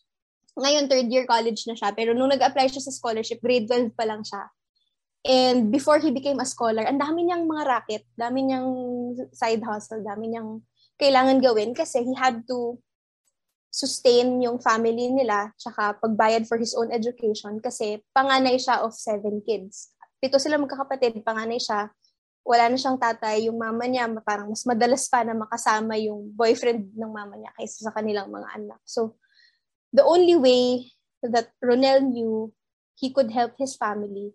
Ngayon, 0.57 0.89
third 0.89 1.05
year 1.13 1.29
college 1.29 1.69
na 1.69 1.77
siya. 1.77 1.93
Pero 1.93 2.17
nung 2.17 2.33
nag-apply 2.33 2.65
siya 2.65 2.81
sa 2.81 2.89
scholarship, 2.89 3.45
grade 3.45 3.69
12 3.69 3.93
pa 3.93 4.09
lang 4.09 4.25
siya. 4.25 4.49
And 5.25 5.71
before 5.73 5.97
he 5.99 6.13
became 6.13 6.39
a 6.39 6.47
scholar, 6.47 6.85
ang 6.85 7.01
dami 7.01 7.25
niyang 7.25 7.49
mga 7.49 7.63
racket, 7.65 8.03
dami 8.13 8.47
niyang 8.47 8.69
side 9.33 9.63
hustle, 9.65 10.05
dami 10.05 10.31
niyang 10.31 10.61
kailangan 10.97 11.41
gawin 11.41 11.73
kasi 11.73 12.05
he 12.05 12.13
had 12.13 12.45
to 12.47 12.77
sustain 13.69 14.41
yung 14.41 14.57
family 14.57 15.13
nila 15.13 15.53
tsaka 15.53 16.01
pagbayad 16.01 16.49
for 16.49 16.57
his 16.57 16.73
own 16.73 16.89
education 16.89 17.61
kasi 17.61 18.01
panganay 18.15 18.57
siya 18.57 18.81
of 18.81 18.95
seven 18.95 19.43
kids. 19.45 19.93
Pito 20.17 20.41
sila 20.41 20.57
magkakapatid, 20.57 21.21
panganay 21.21 21.61
siya. 21.61 21.93
Wala 22.47 22.71
na 22.71 22.79
siyang 22.79 22.97
tatay. 22.97 23.51
Yung 23.51 23.59
mama 23.59 23.85
niya, 23.85 24.09
parang 24.23 24.49
mas 24.49 24.63
madalas 24.65 25.05
pa 25.11 25.21
na 25.21 25.35
makasama 25.35 25.99
yung 25.99 26.31
boyfriend 26.33 26.89
ng 26.95 27.11
mama 27.11 27.37
niya 27.37 27.53
kaysa 27.53 27.85
sa 27.85 27.93
kanilang 27.93 28.31
mga 28.31 28.47
anak. 28.55 28.79
So, 28.87 29.19
the 29.91 30.01
only 30.01 30.39
way 30.39 30.89
that 31.21 31.53
Ronel 31.61 32.01
knew 32.01 32.49
he 32.97 33.13
could 33.13 33.29
help 33.29 33.53
his 33.59 33.77
family 33.77 34.33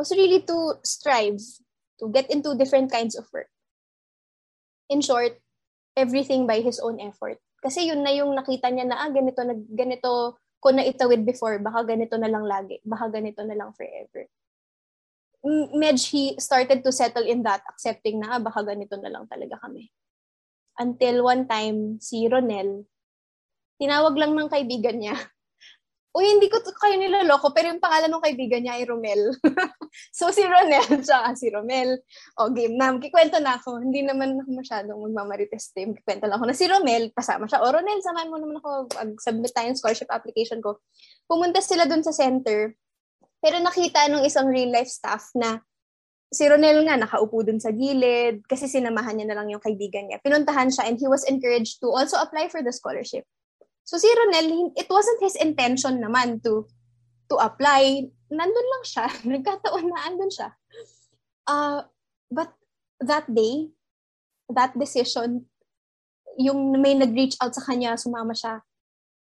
was 0.00 0.08
really 0.16 0.40
to 0.48 0.80
strive 0.80 1.36
to 2.00 2.08
get 2.08 2.32
into 2.32 2.56
different 2.56 2.88
kinds 2.88 3.12
of 3.12 3.28
work. 3.36 3.52
In 4.88 5.04
short, 5.04 5.36
everything 5.92 6.48
by 6.48 6.64
his 6.64 6.80
own 6.80 6.96
effort. 6.96 7.36
Kasi 7.60 7.92
yun 7.92 8.00
na 8.00 8.16
yung 8.16 8.32
nakita 8.32 8.72
niya 8.72 8.88
na, 8.88 9.04
ah, 9.04 9.12
ganito, 9.12 9.44
na, 9.44 9.52
ganito 9.52 10.40
ko 10.56 10.68
na 10.72 10.88
itawid 10.88 11.28
before, 11.28 11.60
baka 11.60 11.84
ganito 11.84 12.16
na 12.16 12.32
lang 12.32 12.48
lagi, 12.48 12.80
baka 12.80 13.12
ganito 13.12 13.44
na 13.44 13.52
lang 13.52 13.76
forever. 13.76 14.24
Medj, 15.76 16.00
he 16.08 16.24
started 16.40 16.80
to 16.80 16.92
settle 16.92 17.24
in 17.24 17.44
that, 17.44 17.60
accepting 17.68 18.24
na, 18.24 18.36
ah, 18.36 18.40
baka 18.40 18.64
ganito 18.64 18.96
na 18.96 19.12
lang 19.12 19.28
talaga 19.28 19.60
kami. 19.60 19.92
Until 20.80 21.28
one 21.28 21.44
time, 21.44 22.00
si 22.00 22.24
Ronel, 22.24 22.88
tinawag 23.76 24.16
lang 24.16 24.32
ng 24.32 24.48
kaibigan 24.48 24.96
niya 24.96 25.16
Uy, 26.10 26.26
hindi 26.26 26.50
ko 26.50 26.58
kayo 26.58 26.98
niloloko, 26.98 27.54
pero 27.54 27.70
yung 27.70 27.78
pangalan 27.78 28.10
ng 28.10 28.24
kaibigan 28.26 28.66
niya 28.66 28.82
ay 28.82 28.84
Romel. 28.84 29.30
so, 30.18 30.34
si 30.34 30.42
Ronel, 30.42 30.82
tsaka 31.06 31.38
si 31.38 31.46
Romel. 31.54 32.02
O, 32.34 32.50
game 32.50 32.74
na. 32.74 32.98
Kikwento 32.98 33.38
na 33.38 33.62
ako. 33.62 33.78
Hindi 33.78 34.02
naman 34.02 34.42
ako 34.42 34.50
masyadong 34.58 34.98
magmamarites 35.06 35.70
team. 35.70 35.94
Kikwento 35.94 36.26
lang 36.26 36.42
ako 36.42 36.50
na 36.50 36.56
si 36.58 36.66
Romel, 36.66 37.14
kasama 37.14 37.46
siya. 37.46 37.62
O, 37.62 37.70
Ronel, 37.70 38.02
samahan 38.02 38.26
mo 38.26 38.42
naman 38.42 38.58
ako. 38.58 38.90
Mag-submit 38.90 39.54
tayo 39.54 39.70
scholarship 39.78 40.10
application 40.10 40.58
ko. 40.58 40.82
Pumunta 41.30 41.62
sila 41.62 41.86
dun 41.86 42.02
sa 42.02 42.10
center. 42.10 42.74
Pero 43.38 43.62
nakita 43.62 44.10
nung 44.10 44.26
isang 44.26 44.50
real 44.50 44.74
life 44.74 44.90
staff 44.90 45.30
na 45.38 45.62
si 46.30 46.42
Ronel 46.46 46.86
nga 46.86 46.98
nakaupo 46.98 47.42
dun 47.46 47.62
sa 47.62 47.70
gilid 47.70 48.46
kasi 48.50 48.66
sinamahan 48.66 49.18
niya 49.18 49.30
na 49.30 49.36
lang 49.38 49.50
yung 49.50 49.62
kaibigan 49.62 50.10
niya. 50.10 50.18
Pinuntahan 50.22 50.74
siya 50.74 50.90
and 50.90 50.98
he 50.98 51.06
was 51.06 51.22
encouraged 51.26 51.78
to 51.78 51.90
also 51.90 52.18
apply 52.18 52.50
for 52.50 52.62
the 52.62 52.74
scholarship. 52.74 53.26
So 53.90 53.98
si 53.98 54.06
Ronel, 54.06 54.70
it 54.78 54.86
wasn't 54.86 55.18
his 55.18 55.34
intention 55.34 55.98
naman 55.98 56.38
to 56.46 56.62
to 57.26 57.34
apply. 57.42 58.06
Nandun 58.30 58.66
lang 58.70 58.84
siya. 58.86 59.10
Nagkataon 59.34 59.90
na 59.90 60.06
andun 60.06 60.30
siya. 60.30 60.54
Uh, 61.42 61.82
but 62.30 62.54
that 63.02 63.26
day, 63.26 63.74
that 64.46 64.78
decision, 64.78 65.50
yung 66.38 66.78
may 66.78 66.94
nag-reach 66.94 67.34
out 67.42 67.58
sa 67.58 67.66
kanya, 67.66 67.98
sumama 67.98 68.30
siya, 68.30 68.62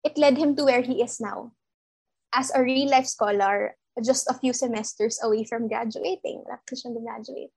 it 0.01 0.16
led 0.16 0.40
him 0.40 0.57
to 0.57 0.64
where 0.64 0.81
he 0.81 1.05
is 1.05 1.21
now. 1.21 1.53
As 2.33 2.49
a 2.57 2.64
real 2.64 2.88
life 2.88 3.05
scholar, 3.05 3.77
just 4.01 4.25
a 4.33 4.38
few 4.40 4.57
semesters 4.57 5.21
away 5.21 5.45
from 5.45 5.69
graduating. 5.69 6.49
Lapit 6.49 6.81
siyang 6.81 6.97
graduate. 6.97 7.53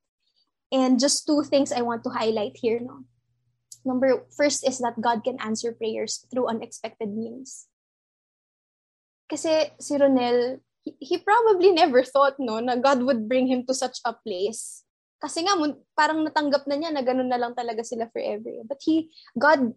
And 0.68 1.00
just 1.00 1.24
two 1.24 1.48
things 1.48 1.72
I 1.72 1.80
want 1.80 2.04
to 2.04 2.12
highlight 2.12 2.60
here. 2.60 2.84
No? 2.84 3.08
Number 3.86 4.26
first 4.36 4.68
is 4.68 4.80
that 4.80 5.00
God 5.00 5.24
can 5.24 5.40
answer 5.40 5.72
prayers 5.72 6.26
through 6.32 6.48
unexpected 6.48 7.10
means. 7.10 7.68
Kasi 9.30 9.72
si 9.80 9.96
Ronel, 9.96 10.60
he, 10.84 10.96
he 11.00 11.16
probably 11.18 11.72
never 11.72 12.04
thought 12.04 12.40
no 12.40 12.60
na 12.60 12.76
God 12.76 13.04
would 13.04 13.30
bring 13.30 13.48
him 13.48 13.66
to 13.68 13.74
such 13.74 14.02
a 14.04 14.14
place. 14.14 14.84
Kasi 15.22 15.44
nga 15.44 15.56
parang 15.96 16.26
natanggap 16.26 16.66
na 16.66 16.76
niya 16.76 16.92
na 16.92 17.04
ganun 17.04 17.30
na 17.30 17.38
lang 17.38 17.54
talaga 17.54 17.86
sila 17.86 18.10
forever. 18.12 18.66
But 18.66 18.80
he 18.82 19.12
God 19.38 19.76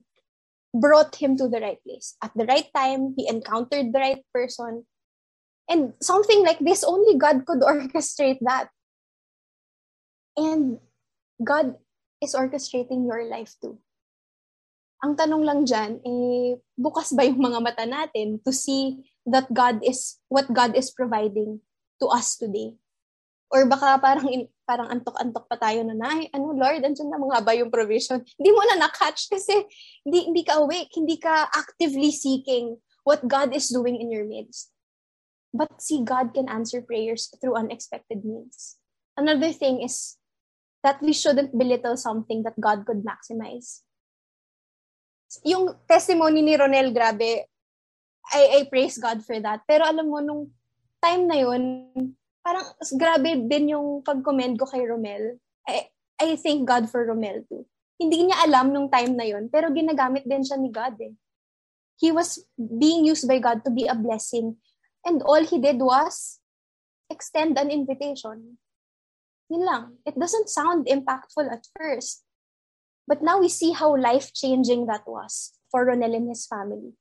brought 0.72 1.16
him 1.20 1.37
to 1.37 1.46
the 1.46 1.61
right 1.61 1.83
place. 1.85 2.16
At 2.24 2.33
the 2.33 2.48
right 2.48 2.70
time, 2.72 3.12
he 3.18 3.28
encountered 3.28 3.92
the 3.92 4.00
right 4.00 4.24
person 4.33 4.88
And 5.68 5.94
something 6.00 6.44
like 6.44 6.59
this, 6.59 6.85
only 6.85 7.16
God 7.18 7.46
could 7.46 7.61
orchestrate 7.64 8.38
that. 8.42 8.68
And 10.37 10.78
God 11.42 11.76
is 12.23 12.39
orchestrating 12.39 13.05
your 13.05 13.27
life 13.27 13.59
too. 13.59 13.77
Ang 15.03 15.19
tanong 15.19 15.43
lang 15.43 15.61
dyan, 15.67 15.99
eh, 16.07 16.55
bukas 16.79 17.11
ba 17.11 17.27
yung 17.27 17.43
mga 17.43 17.59
mata 17.59 17.83
natin 17.83 18.39
to 18.47 18.55
see 18.55 19.03
that 19.27 19.51
God 19.51 19.83
is, 19.83 20.23
what 20.31 20.47
God 20.55 20.79
is 20.79 20.95
providing 20.95 21.59
to 21.99 22.07
us 22.07 22.39
today? 22.39 22.79
Or 23.51 23.67
baka 23.67 23.99
parang 23.99 24.31
in, 24.31 24.47
parang 24.63 24.89
antok-antok 24.95 25.51
pa 25.51 25.59
tayo 25.59 25.83
na, 25.83 25.99
ay, 26.07 26.31
ano, 26.31 26.55
Lord, 26.55 26.87
andyan 26.87 27.11
na 27.11 27.19
mga 27.19 27.43
ba 27.43 27.53
yung 27.59 27.75
provision? 27.75 28.23
Hindi 28.39 28.51
mo 28.55 28.63
na 28.65 28.87
na-catch 28.87 29.29
kasi 29.29 29.67
hindi, 30.07 30.31
hindi 30.31 30.43
ka 30.47 30.63
awake, 30.63 30.95
hindi 30.95 31.19
ka 31.19 31.51
actively 31.51 32.15
seeking 32.15 32.79
what 33.03 33.27
God 33.27 33.51
is 33.51 33.69
doing 33.69 33.99
in 33.99 34.09
your 34.09 34.25
midst. 34.25 34.71
But 35.53 35.83
see, 35.83 36.01
God 36.01 36.33
can 36.33 36.49
answer 36.49 36.81
prayers 36.81 37.29
through 37.43 37.59
unexpected 37.59 38.25
means. 38.25 38.81
Another 39.19 39.53
thing 39.53 39.85
is 39.85 40.17
that 40.83 41.01
we 41.01 41.14
shouldn't 41.14 41.55
belittle 41.55 41.97
something 41.97 42.42
that 42.42 42.59
God 42.59 42.85
could 42.85 43.07
maximize. 43.07 43.87
Yung 45.47 45.73
testimony 45.88 46.42
ni 46.42 46.59
Ronel, 46.59 46.92
grabe, 46.92 47.47
I, 48.35 48.42
I 48.59 48.61
praise 48.68 48.99
God 48.99 49.25
for 49.25 49.38
that. 49.40 49.64
Pero 49.64 49.87
alam 49.87 50.11
mo, 50.11 50.21
nung 50.21 50.53
time 51.01 51.27
na 51.27 51.38
yun, 51.40 51.62
parang 52.45 52.66
grabe 52.99 53.49
din 53.49 53.73
yung 53.73 54.03
pag-commend 54.03 54.59
ko 54.59 54.66
kay 54.66 54.85
Romel. 54.85 55.38
I, 55.64 55.88
I 56.21 56.37
thank 56.37 56.68
God 56.68 56.90
for 56.90 57.07
Romel 57.07 57.47
too. 57.49 57.64
Hindi 57.97 58.29
niya 58.29 58.45
alam 58.45 58.75
nung 58.75 58.90
time 58.90 59.14
na 59.14 59.25
yun, 59.25 59.47
pero 59.49 59.71
ginagamit 59.71 60.27
din 60.27 60.42
siya 60.42 60.59
ni 60.59 60.68
God 60.68 60.99
eh. 60.99 61.14
He 62.03 62.11
was 62.11 62.42
being 62.59 63.07
used 63.07 63.31
by 63.31 63.38
God 63.38 63.62
to 63.62 63.71
be 63.71 63.87
a 63.87 63.95
blessing 63.95 64.59
And 65.05 65.23
all 65.23 65.45
he 65.45 65.59
did 65.59 65.79
was 65.79 66.38
extend 67.11 67.59
an 67.59 67.71
invitation. 67.71 68.59
Yun 69.53 69.69
lang. 69.69 70.01
It 70.09 70.17
doesn't 70.17 70.49
sound 70.49 70.88
impactful 70.88 71.45
at 71.53 71.69
first. 71.77 72.25
But 73.05 73.21
now 73.21 73.37
we 73.37 73.53
see 73.53 73.77
how 73.77 73.93
life-changing 73.93 74.88
that 74.88 75.05
was 75.05 75.53
for 75.69 75.85
Ronel 75.85 76.17
and 76.17 76.33
his 76.33 76.49
family. 76.49 76.97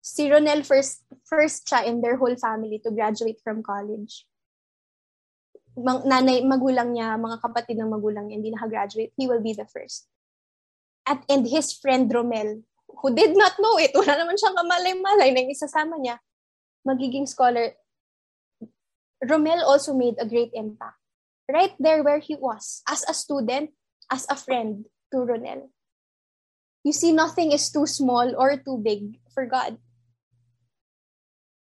Si 0.00 0.32
Ronel 0.32 0.64
first, 0.64 1.04
first 1.28 1.68
siya 1.68 1.84
in 1.84 2.00
their 2.00 2.16
whole 2.16 2.36
family 2.40 2.80
to 2.80 2.88
graduate 2.88 3.44
from 3.44 3.60
college. 3.60 4.24
Mang, 5.76 6.08
nanay, 6.08 6.40
magulang 6.48 6.96
niya, 6.96 7.20
mga 7.20 7.44
kapatid 7.44 7.76
ng 7.76 7.92
magulang 7.92 8.30
niya, 8.30 8.40
hindi 8.40 8.52
nakagraduate, 8.54 9.12
he 9.18 9.28
will 9.28 9.44
be 9.44 9.52
the 9.52 9.68
first. 9.68 10.08
At, 11.04 11.26
and 11.28 11.44
his 11.44 11.76
friend 11.76 12.08
Romel, 12.08 12.64
who 12.88 13.08
did 13.12 13.36
not 13.36 13.58
know 13.60 13.76
it, 13.76 13.92
wala 13.98 14.16
naman 14.16 14.40
siyang 14.40 14.56
kamalay-malay 14.56 15.34
na 15.34 15.44
isasama 15.50 16.00
niya, 16.00 16.16
magiging 16.86 17.28
scholar, 17.28 17.76
Romel 19.20 19.60
also 19.60 19.92
made 19.92 20.16
a 20.16 20.24
great 20.24 20.54
impact. 20.54 21.03
Right 21.44 21.76
there 21.78 22.02
where 22.02 22.20
he 22.20 22.36
was, 22.36 22.80
as 22.88 23.04
a 23.04 23.12
student, 23.12 23.70
as 24.10 24.26
a 24.30 24.36
friend 24.36 24.88
to 25.12 25.28
Ronel. 25.28 25.68
You 26.84 26.92
see, 26.92 27.12
nothing 27.12 27.52
is 27.52 27.72
too 27.72 27.86
small 27.86 28.32
or 28.36 28.56
too 28.56 28.80
big 28.80 29.20
for 29.32 29.46
God. 29.46 29.76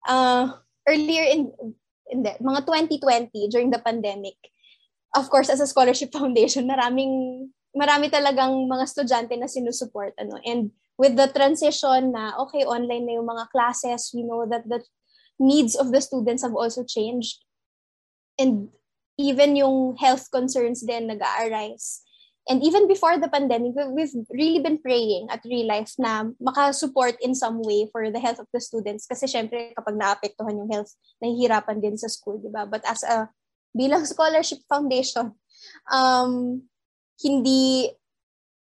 Uh, 0.06 0.58
earlier 0.88 1.22
in, 1.22 1.52
in 2.10 2.22
the, 2.22 2.34
mga 2.42 2.66
2020, 2.66 3.48
during 3.50 3.70
the 3.70 3.78
pandemic, 3.78 4.34
of 5.14 5.30
course, 5.30 5.50
as 5.50 5.60
a 5.60 5.66
scholarship 5.66 6.12
foundation, 6.18 6.66
maraming, 6.66 7.50
marami 7.74 8.10
talagang 8.10 8.66
mga 8.66 8.86
estudyante 8.86 9.34
na 9.38 9.46
sinusuport. 9.46 10.14
Ano? 10.18 10.38
And 10.46 10.70
with 10.98 11.14
the 11.14 11.26
transition 11.30 12.12
na, 12.12 12.34
okay, 12.46 12.66
online 12.66 13.06
na 13.06 13.18
yung 13.18 13.26
mga 13.26 13.50
classes, 13.50 14.10
we 14.14 14.22
know 14.22 14.46
that 14.46 14.66
the 14.66 14.82
needs 15.38 15.74
of 15.74 15.90
the 15.90 16.00
students 16.00 16.42
have 16.42 16.54
also 16.54 16.84
changed. 16.84 17.42
And 18.38 18.70
even 19.20 19.52
yung 19.60 20.00
health 20.00 20.32
concerns 20.32 20.80
then 20.80 21.12
nag-arise. 21.12 22.00
And 22.48 22.64
even 22.64 22.88
before 22.88 23.20
the 23.20 23.28
pandemic, 23.28 23.76
we've 23.92 24.16
really 24.32 24.58
been 24.58 24.80
praying 24.80 25.28
at 25.28 25.44
Real 25.44 25.68
Life 25.68 25.92
na 26.00 26.32
makasupport 26.40 27.20
in 27.20 27.36
some 27.36 27.60
way 27.60 27.86
for 27.92 28.10
the 28.10 28.18
health 28.18 28.40
of 28.40 28.48
the 28.50 28.58
students. 28.58 29.06
Kasi 29.06 29.28
syempre, 29.28 29.76
kapag 29.76 29.94
naapektuhan 29.94 30.56
yung 30.56 30.72
health, 30.72 30.96
nahihirapan 31.20 31.78
din 31.84 32.00
sa 32.00 32.08
school, 32.08 32.40
di 32.40 32.48
ba? 32.48 32.64
But 32.64 32.82
as 32.88 33.04
a, 33.04 33.28
bilang 33.76 34.08
scholarship 34.08 34.64
foundation, 34.66 35.36
um, 35.92 36.64
hindi 37.20 37.92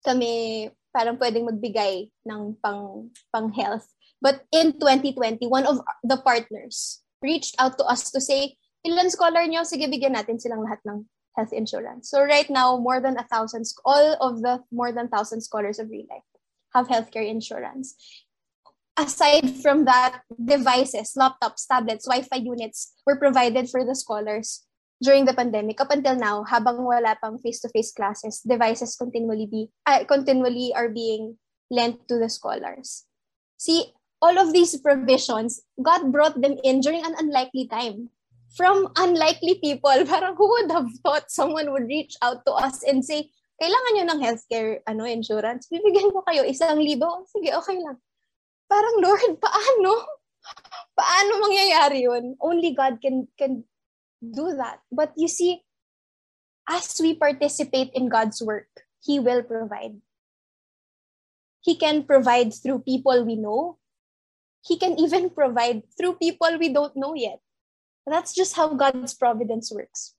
kami 0.01 0.67
parang 0.91 1.15
pwedeng 1.21 1.47
magbigay 1.47 2.10
ng 2.27 2.58
pang, 2.60 3.13
pang 3.32 3.54
health. 3.54 3.88
But 4.19 4.43
in 4.51 4.75
2020, 4.75 5.47
one 5.47 5.69
of 5.69 5.80
the 6.04 6.17
partners 6.17 6.99
reached 7.21 7.56
out 7.62 7.77
to 7.77 7.86
us 7.86 8.10
to 8.12 8.19
say, 8.19 8.58
ilan 8.85 9.09
scholar 9.09 9.45
nyo? 9.47 9.61
Sige, 9.61 9.89
bigyan 9.89 10.17
natin 10.17 10.41
silang 10.41 10.65
lahat 10.65 10.81
ng 10.87 11.05
health 11.37 11.53
insurance. 11.53 12.09
So 12.09 12.23
right 12.23 12.49
now, 12.49 12.77
more 12.77 12.99
than 12.99 13.17
a 13.17 13.27
thousand, 13.27 13.65
all 13.85 14.17
of 14.19 14.41
the 14.41 14.63
more 14.71 14.91
than 14.91 15.07
thousand 15.07 15.41
scholars 15.41 15.79
of 15.79 15.89
real 15.89 16.07
have 16.73 16.87
healthcare 16.87 17.27
insurance. 17.27 17.95
Aside 18.97 19.63
from 19.63 19.85
that, 19.85 20.21
devices, 20.35 21.15
laptops, 21.15 21.67
tablets, 21.67 22.05
Wi-Fi 22.05 22.43
units 22.43 22.93
were 23.05 23.15
provided 23.15 23.69
for 23.69 23.85
the 23.85 23.95
scholars 23.95 24.67
during 25.01 25.25
the 25.25 25.33
pandemic. 25.33 25.79
Up 25.79 25.91
until 25.91 26.15
now, 26.15 26.43
habang 26.43 26.83
wala 26.83 27.17
pang 27.23 27.39
face-to-face 27.39 27.91
classes, 27.93 28.43
devices 28.43 28.95
continually 28.95 29.47
be 29.47 29.71
uh, 29.87 30.03
continually 30.05 30.75
are 30.75 30.89
being 30.89 31.39
lent 31.71 32.07
to 32.07 32.19
the 32.19 32.29
scholars. 32.29 33.07
See, 33.57 33.95
all 34.21 34.37
of 34.37 34.53
these 34.53 34.75
provisions, 34.77 35.63
God 35.81 36.11
brought 36.11 36.39
them 36.39 36.59
in 36.63 36.81
during 36.81 37.03
an 37.03 37.15
unlikely 37.17 37.67
time. 37.67 38.11
From 38.55 38.91
unlikely 38.97 39.59
people, 39.63 39.95
parang 40.11 40.35
who 40.35 40.47
would 40.47 40.71
have 40.71 40.89
thought 41.03 41.31
someone 41.31 41.71
would 41.71 41.87
reach 41.87 42.15
out 42.21 42.43
to 42.45 42.53
us 42.53 42.83
and 42.83 43.03
say, 43.03 43.31
kailangan 43.61 43.91
nyo 43.93 44.05
ng 44.09 44.21
healthcare 44.25 44.81
ano, 44.89 45.05
insurance? 45.05 45.69
Bibigyan 45.69 46.09
ko 46.09 46.25
kayo 46.25 46.41
isang 46.43 46.81
libo? 46.81 47.23
Sige, 47.29 47.53
okay 47.53 47.77
lang. 47.77 48.01
Parang, 48.65 48.97
Lord, 48.99 49.37
paano? 49.37 49.91
Paano 50.99 51.31
mangyayari 51.45 52.09
yun? 52.09 52.35
Only 52.41 52.73
God 52.73 52.97
can, 52.97 53.29
can 53.37 53.63
do 54.21 54.55
that. 54.57 54.81
But 54.91 55.13
you 55.15 55.27
see, 55.27 55.61
as 56.67 56.97
we 56.99 57.15
participate 57.15 57.91
in 57.93 58.09
God's 58.09 58.41
work, 58.41 58.69
He 59.03 59.19
will 59.19 59.43
provide. 59.43 60.01
He 61.61 61.77
can 61.77 62.03
provide 62.03 62.53
through 62.53 62.81
people 62.81 63.25
we 63.25 63.35
know, 63.35 63.77
He 64.65 64.77
can 64.77 64.97
even 64.97 65.29
provide 65.29 65.83
through 65.97 66.17
people 66.17 66.57
we 66.57 66.73
don't 66.73 66.95
know 66.95 67.13
yet. 67.13 67.39
That's 68.05 68.33
just 68.33 68.55
how 68.55 68.73
God's 68.73 69.13
providence 69.13 69.71
works. 69.71 70.15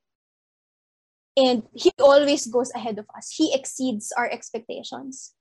And 1.37 1.65
He 1.75 1.91
always 2.01 2.47
goes 2.47 2.71
ahead 2.75 2.99
of 2.99 3.07
us. 3.17 3.33
He 3.35 3.55
exceeds 3.55 4.13
our 4.17 4.29
expectations. 4.29 5.35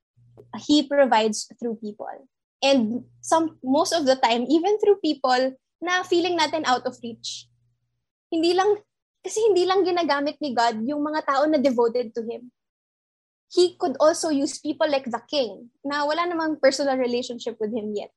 He 0.66 0.82
provides 0.82 1.48
through 1.60 1.78
people. 1.84 2.28
And 2.62 3.04
some 3.20 3.58
most 3.62 3.92
of 3.92 4.06
the 4.06 4.16
time, 4.16 4.46
even 4.48 4.78
through 4.78 5.02
people 5.04 5.56
na 5.82 6.02
feeling 6.02 6.38
natin 6.38 6.62
out 6.64 6.86
of 6.86 6.98
reach. 7.02 7.50
Hindi 8.30 8.54
lang, 8.54 8.78
kasi 9.20 9.42
hindi 9.50 9.66
lang 9.66 9.84
ginagamit 9.84 10.38
ni 10.40 10.54
God 10.54 10.86
yung 10.86 11.02
mga 11.02 11.26
tao 11.26 11.44
na 11.44 11.58
devoted 11.58 12.14
to 12.14 12.22
Him. 12.22 12.50
He 13.52 13.76
could 13.76 14.00
also 14.00 14.32
use 14.32 14.56
people 14.56 14.88
like 14.88 15.04
the 15.04 15.20
king 15.28 15.68
na 15.84 16.06
wala 16.08 16.24
namang 16.24 16.56
personal 16.62 16.96
relationship 16.96 17.60
with 17.60 17.74
Him 17.74 17.92
yet 17.92 18.14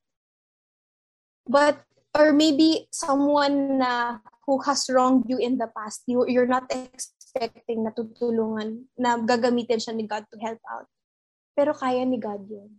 but 1.47 1.77
or 2.15 2.31
maybe 2.31 2.87
someone 2.95 3.83
na 3.83 4.23
who 4.47 4.61
has 4.63 4.87
wronged 4.87 5.27
you 5.27 5.37
in 5.37 5.57
the 5.59 5.67
past, 5.75 6.03
you, 6.07 6.23
you're 6.27 6.49
not 6.49 6.71
expecting 6.71 7.83
na 7.83 7.91
tutulungan, 7.91 8.87
na 8.95 9.19
gagamitin 9.19 9.83
siya 9.83 9.93
ni 9.93 10.07
God 10.07 10.23
to 10.31 10.39
help 10.39 10.61
out. 10.71 10.87
Pero 11.59 11.75
kaya 11.75 12.07
ni 12.07 12.15
God 12.15 12.47
yun. 12.47 12.71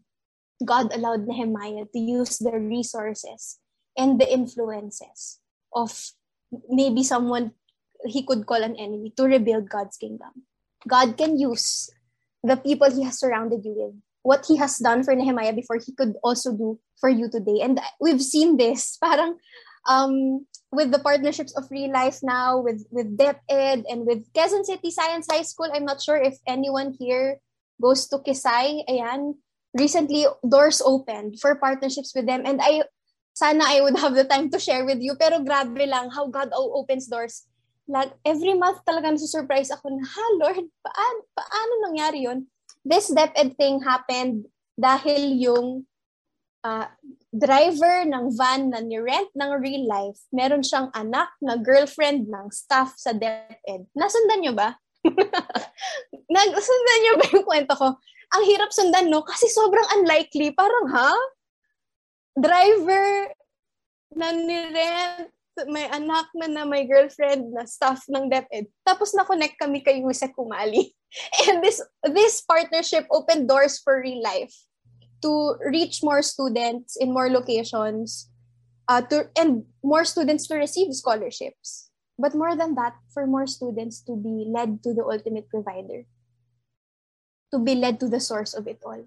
God 0.64 0.88
allowed 0.96 1.28
Nehemiah 1.28 1.84
to 1.92 1.98
use 2.00 2.40
the 2.40 2.56
resources 2.56 3.60
and 3.92 4.16
the 4.16 4.24
influences 4.24 5.44
of 5.76 5.92
maybe 6.72 7.04
someone 7.04 7.52
he 8.08 8.24
could 8.24 8.46
call 8.46 8.62
an 8.62 8.76
enemy 8.76 9.12
to 9.16 9.24
rebuild 9.28 9.68
God's 9.68 9.96
kingdom. 9.96 10.48
God 10.88 11.18
can 11.18 11.36
use 11.36 11.90
the 12.40 12.56
people 12.56 12.88
he 12.88 13.04
has 13.04 13.18
surrounded 13.18 13.64
you 13.64 13.74
with. 13.76 13.96
What 14.26 14.42
he 14.50 14.58
has 14.58 14.82
done 14.82 15.06
for 15.06 15.14
Nehemiah 15.14 15.54
before, 15.54 15.78
he 15.78 15.94
could 15.94 16.18
also 16.26 16.50
do 16.50 16.82
for 16.98 17.06
you 17.06 17.30
today. 17.30 17.62
And 17.62 17.78
we've 18.02 18.22
seen 18.22 18.58
this. 18.58 18.98
Parang 19.02 19.38
um, 19.86 20.42
with 20.74 20.90
the 20.90 20.98
partnerships 20.98 21.54
of 21.54 21.70
Real 21.70 21.94
Life 21.94 22.18
now, 22.26 22.58
with, 22.58 22.82
with 22.90 23.14
DepEd 23.14 23.86
and 23.86 24.02
with 24.02 24.26
Quezon 24.34 24.66
City 24.66 24.90
Science 24.90 25.30
High 25.30 25.46
School. 25.46 25.70
I'm 25.70 25.86
not 25.86 26.02
sure 26.02 26.18
if 26.18 26.34
anyone 26.42 26.98
here 26.98 27.38
goes 27.80 28.10
to 28.10 28.18
Kisay. 28.18 28.82
Ayan. 28.90 29.38
Recently, 29.78 30.26
doors 30.42 30.82
opened 30.82 31.38
for 31.38 31.54
partnerships 31.54 32.10
with 32.16 32.26
them. 32.26 32.42
And 32.44 32.58
I, 32.60 32.82
sana 33.34 33.62
I 33.62 33.80
would 33.80 33.98
have 33.98 34.16
the 34.16 34.24
time 34.24 34.50
to 34.50 34.58
share 34.58 34.84
with 34.84 34.98
you. 34.98 35.14
Pero 35.14 35.44
grabe 35.44 35.86
lang 35.86 36.10
how 36.10 36.26
God 36.26 36.50
opens 36.56 37.06
doors 37.06 37.46
like, 37.88 38.12
every 38.26 38.54
month 38.54 38.82
talaga 38.82 39.14
nasusurprise 39.14 39.70
ako 39.70 39.94
na, 39.94 40.02
ha, 40.02 40.24
Lord, 40.42 40.66
paano, 40.82 41.18
paano 41.32 41.72
nangyari 41.86 42.26
yon 42.26 42.46
This 42.86 43.10
DepEd 43.10 43.58
thing 43.58 43.82
happened 43.82 44.46
dahil 44.78 45.34
yung 45.34 45.90
uh, 46.62 46.86
driver 47.34 48.06
ng 48.06 48.30
van 48.38 48.70
na 48.70 48.78
ni-rent 48.78 49.34
ng 49.34 49.50
real 49.58 49.90
life, 49.90 50.22
meron 50.30 50.62
siyang 50.62 50.94
anak 50.94 51.34
na 51.42 51.58
girlfriend 51.58 52.30
ng 52.30 52.46
staff 52.54 52.94
sa 52.94 53.10
DepEd. 53.10 53.90
Nasundan 53.98 54.38
niyo 54.38 54.54
ba? 54.54 54.78
Nasundan 56.30 56.98
niyo 57.02 57.12
ba 57.18 57.26
yung 57.34 57.46
kwento 57.46 57.74
ko? 57.74 57.88
Ang 58.38 58.42
hirap 58.46 58.70
sundan, 58.70 59.10
no? 59.10 59.26
Kasi 59.26 59.50
sobrang 59.50 59.86
unlikely. 59.98 60.54
Parang, 60.54 60.86
ha? 60.90 61.10
Driver 62.38 63.34
na 64.14 64.30
ni-rent 64.30 65.35
may 65.64 65.88
anak 65.88 66.28
na 66.36 66.46
na 66.46 66.64
may 66.68 66.84
girlfriend 66.84 67.56
na 67.56 67.64
staff 67.64 68.04
ng 68.12 68.28
DepEd. 68.28 68.68
Tapos 68.84 69.16
na-connect 69.16 69.56
kami 69.56 69.80
kay 69.80 70.04
Yusek 70.04 70.36
Kumali. 70.36 70.92
And 71.48 71.64
this 71.64 71.80
this 72.12 72.44
partnership 72.44 73.08
opened 73.08 73.48
doors 73.48 73.80
for 73.80 74.04
real 74.04 74.20
life 74.20 74.52
to 75.24 75.56
reach 75.64 76.04
more 76.04 76.20
students 76.20 77.00
in 77.00 77.16
more 77.16 77.32
locations 77.32 78.28
uh, 78.88 79.00
to 79.08 79.32
and 79.32 79.64
more 79.80 80.04
students 80.04 80.46
to 80.48 80.60
receive 80.60 80.92
scholarships. 80.92 81.88
But 82.18 82.34
more 82.34 82.56
than 82.56 82.76
that, 82.76 82.96
for 83.12 83.26
more 83.26 83.46
students 83.46 84.00
to 84.08 84.16
be 84.16 84.48
led 84.48 84.82
to 84.84 84.92
the 84.96 85.04
ultimate 85.04 85.48
provider, 85.48 86.08
to 87.52 87.58
be 87.60 87.76
led 87.76 88.00
to 88.00 88.08
the 88.08 88.20
source 88.20 88.54
of 88.54 88.66
it 88.66 88.80
all. 88.84 89.04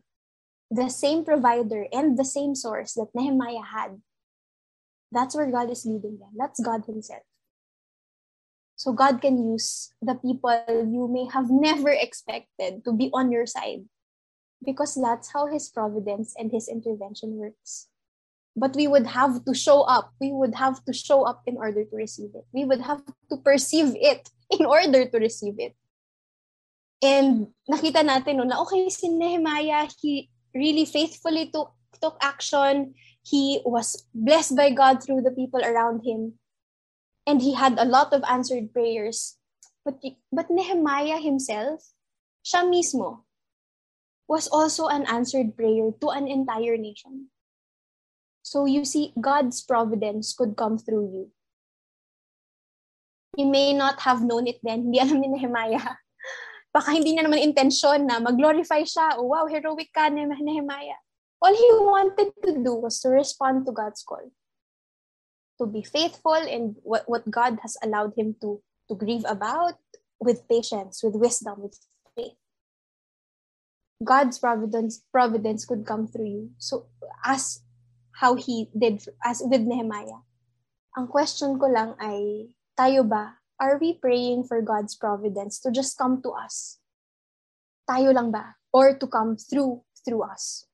The 0.69 0.89
same 0.89 1.25
provider 1.25 1.89
and 1.89 2.17
the 2.17 2.25
same 2.25 2.53
source 2.53 2.93
that 2.93 3.09
Nehemiah 3.17 3.65
had 3.65 4.01
that's 5.11 5.35
where 5.35 5.49
God 5.49 5.69
is 5.69 5.85
leading 5.85 6.19
them. 6.19 6.29
That's 6.37 6.59
God 6.59 6.85
Himself. 6.85 7.23
So 8.75 8.93
God 8.93 9.21
can 9.21 9.35
use 9.35 9.91
the 10.01 10.15
people 10.15 10.55
you 10.69 11.09
may 11.11 11.27
have 11.33 11.51
never 11.51 11.89
expected 11.89 12.85
to 12.85 12.93
be 12.93 13.09
on 13.13 13.31
your 13.31 13.45
side 13.45 13.83
because 14.63 14.95
that's 14.95 15.33
how 15.33 15.47
His 15.47 15.69
providence 15.69 16.33
and 16.37 16.51
His 16.51 16.69
intervention 16.69 17.35
works. 17.35 17.87
But 18.55 18.75
we 18.75 18.87
would 18.87 19.07
have 19.07 19.43
to 19.45 19.53
show 19.53 19.81
up. 19.83 20.13
We 20.21 20.31
would 20.31 20.55
have 20.55 20.83
to 20.85 20.93
show 20.93 21.23
up 21.23 21.43
in 21.45 21.57
order 21.57 21.83
to 21.83 21.95
receive 21.95 22.31
it. 22.35 22.45
We 22.53 22.65
would 22.65 22.81
have 22.81 23.03
to 23.05 23.37
perceive 23.37 23.95
it 23.99 24.29
in 24.59 24.65
order 24.65 25.05
to 25.05 25.17
receive 25.17 25.55
it. 25.57 25.75
And 27.01 27.47
nakita 27.69 28.03
natin 28.03 28.37
no, 28.37 28.43
na 28.43 28.61
okay, 28.61 28.89
si 28.89 29.07
Nehemiah, 29.07 29.87
he 29.99 30.29
really 30.53 30.83
faithfully 30.85 31.47
took, 31.47 31.71
took 32.01 32.17
action 32.19 32.93
he 33.23 33.61
was 33.65 34.07
blessed 34.13 34.55
by 34.55 34.71
God 34.71 35.03
through 35.03 35.21
the 35.21 35.31
people 35.31 35.61
around 35.61 36.05
him. 36.05 36.39
And 37.27 37.41
he 37.41 37.53
had 37.53 37.77
a 37.77 37.85
lot 37.85 38.13
of 38.13 38.23
answered 38.29 38.73
prayers. 38.73 39.37
But, 39.85 40.01
but 40.31 40.49
Nehemiah 40.49 41.21
himself, 41.21 41.93
siya 42.43 42.65
mismo, 42.65 43.23
was 44.27 44.47
also 44.47 44.87
an 44.87 45.05
answered 45.05 45.57
prayer 45.57 45.91
to 46.01 46.07
an 46.09 46.27
entire 46.27 46.77
nation. 46.77 47.29
So 48.41 48.65
you 48.65 48.85
see, 48.85 49.13
God's 49.19 49.61
providence 49.61 50.33
could 50.33 50.55
come 50.55 50.77
through 50.77 51.09
you. 51.13 51.25
He 53.37 53.45
may 53.45 53.73
not 53.73 54.01
have 54.01 54.23
known 54.23 54.47
it 54.47 54.57
then. 54.63 54.89
Hindi 54.89 54.99
alam 54.99 55.21
ni 55.21 55.29
Nehemiah. 55.29 55.97
Baka 56.73 56.93
hindi 56.93 57.13
niya 57.13 57.25
naman 57.25 57.41
intensyon 57.45 58.09
na 58.09 58.21
mag-glorify 58.21 58.81
siya. 58.85 59.17
Oh, 59.17 59.29
wow, 59.29 59.45
heroic 59.45 59.93
ka, 59.93 60.09
Nehemiah. 60.09 60.97
All 61.41 61.55
he 61.55 61.69
wanted 61.79 62.35
to 62.43 62.63
do 62.63 62.75
was 62.75 62.99
to 63.01 63.09
respond 63.09 63.65
to 63.65 63.71
God's 63.71 64.03
call, 64.03 64.31
to 65.59 65.65
be 65.65 65.83
faithful 65.83 66.35
in 66.35 66.75
what, 66.83 67.07
what 67.07 67.29
God 67.31 67.59
has 67.61 67.77
allowed 67.81 68.13
him 68.17 68.35
to, 68.41 68.61
to 68.89 68.95
grieve 68.95 69.23
about 69.27 69.79
with 70.19 70.47
patience, 70.49 71.01
with 71.03 71.15
wisdom, 71.15 71.63
with 71.63 71.79
faith. 72.15 72.35
God's 74.03 74.39
providence 74.39 75.03
providence 75.11 75.65
could 75.65 75.85
come 75.85 76.07
through 76.07 76.27
you. 76.27 76.51
So 76.57 76.87
as 77.23 77.63
how 78.15 78.35
he 78.35 78.71
did 78.75 79.03
as 79.23 79.43
with 79.43 79.63
Nehemiah. 79.63 80.23
Ang 80.95 81.07
question 81.07 81.59
ko 81.59 81.67
lang 81.67 81.95
ay 81.99 82.51
tayo 82.75 83.03
ba 83.03 83.39
are 83.59 83.75
we 83.75 83.99
praying 83.99 84.47
for 84.47 84.63
God's 84.63 84.95
providence 84.95 85.59
to 85.63 85.71
just 85.71 85.99
come 85.99 86.23
to 86.23 86.31
us? 86.31 86.79
Tayo 87.87 88.15
lang 88.15 88.31
ba 88.31 88.55
or 88.71 88.95
to 88.95 89.07
come 89.07 89.35
through 89.35 89.83
through 90.07 90.23
us? 90.23 90.68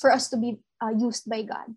For 0.00 0.12
us 0.12 0.28
to 0.28 0.36
be 0.36 0.58
uh, 0.82 0.90
used 0.96 1.28
by 1.28 1.42
God. 1.42 1.76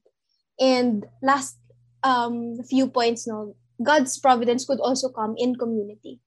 And 0.60 1.06
last 1.22 1.58
um, 2.04 2.64
few 2.64 2.88
points, 2.88 3.28
no, 3.28 3.56
God's 3.82 4.18
providence 4.18 4.66
could 4.66 4.80
also 4.80 5.10
come 5.10 5.36
in 5.38 5.56
community. 5.56 6.20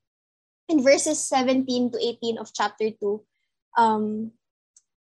In 0.69 0.83
verses 0.83 1.23
17 1.29 1.93
to 1.93 1.99
18 1.99 2.39
of 2.39 2.53
chapter 2.53 2.91
2, 2.91 3.25
um, 3.79 4.33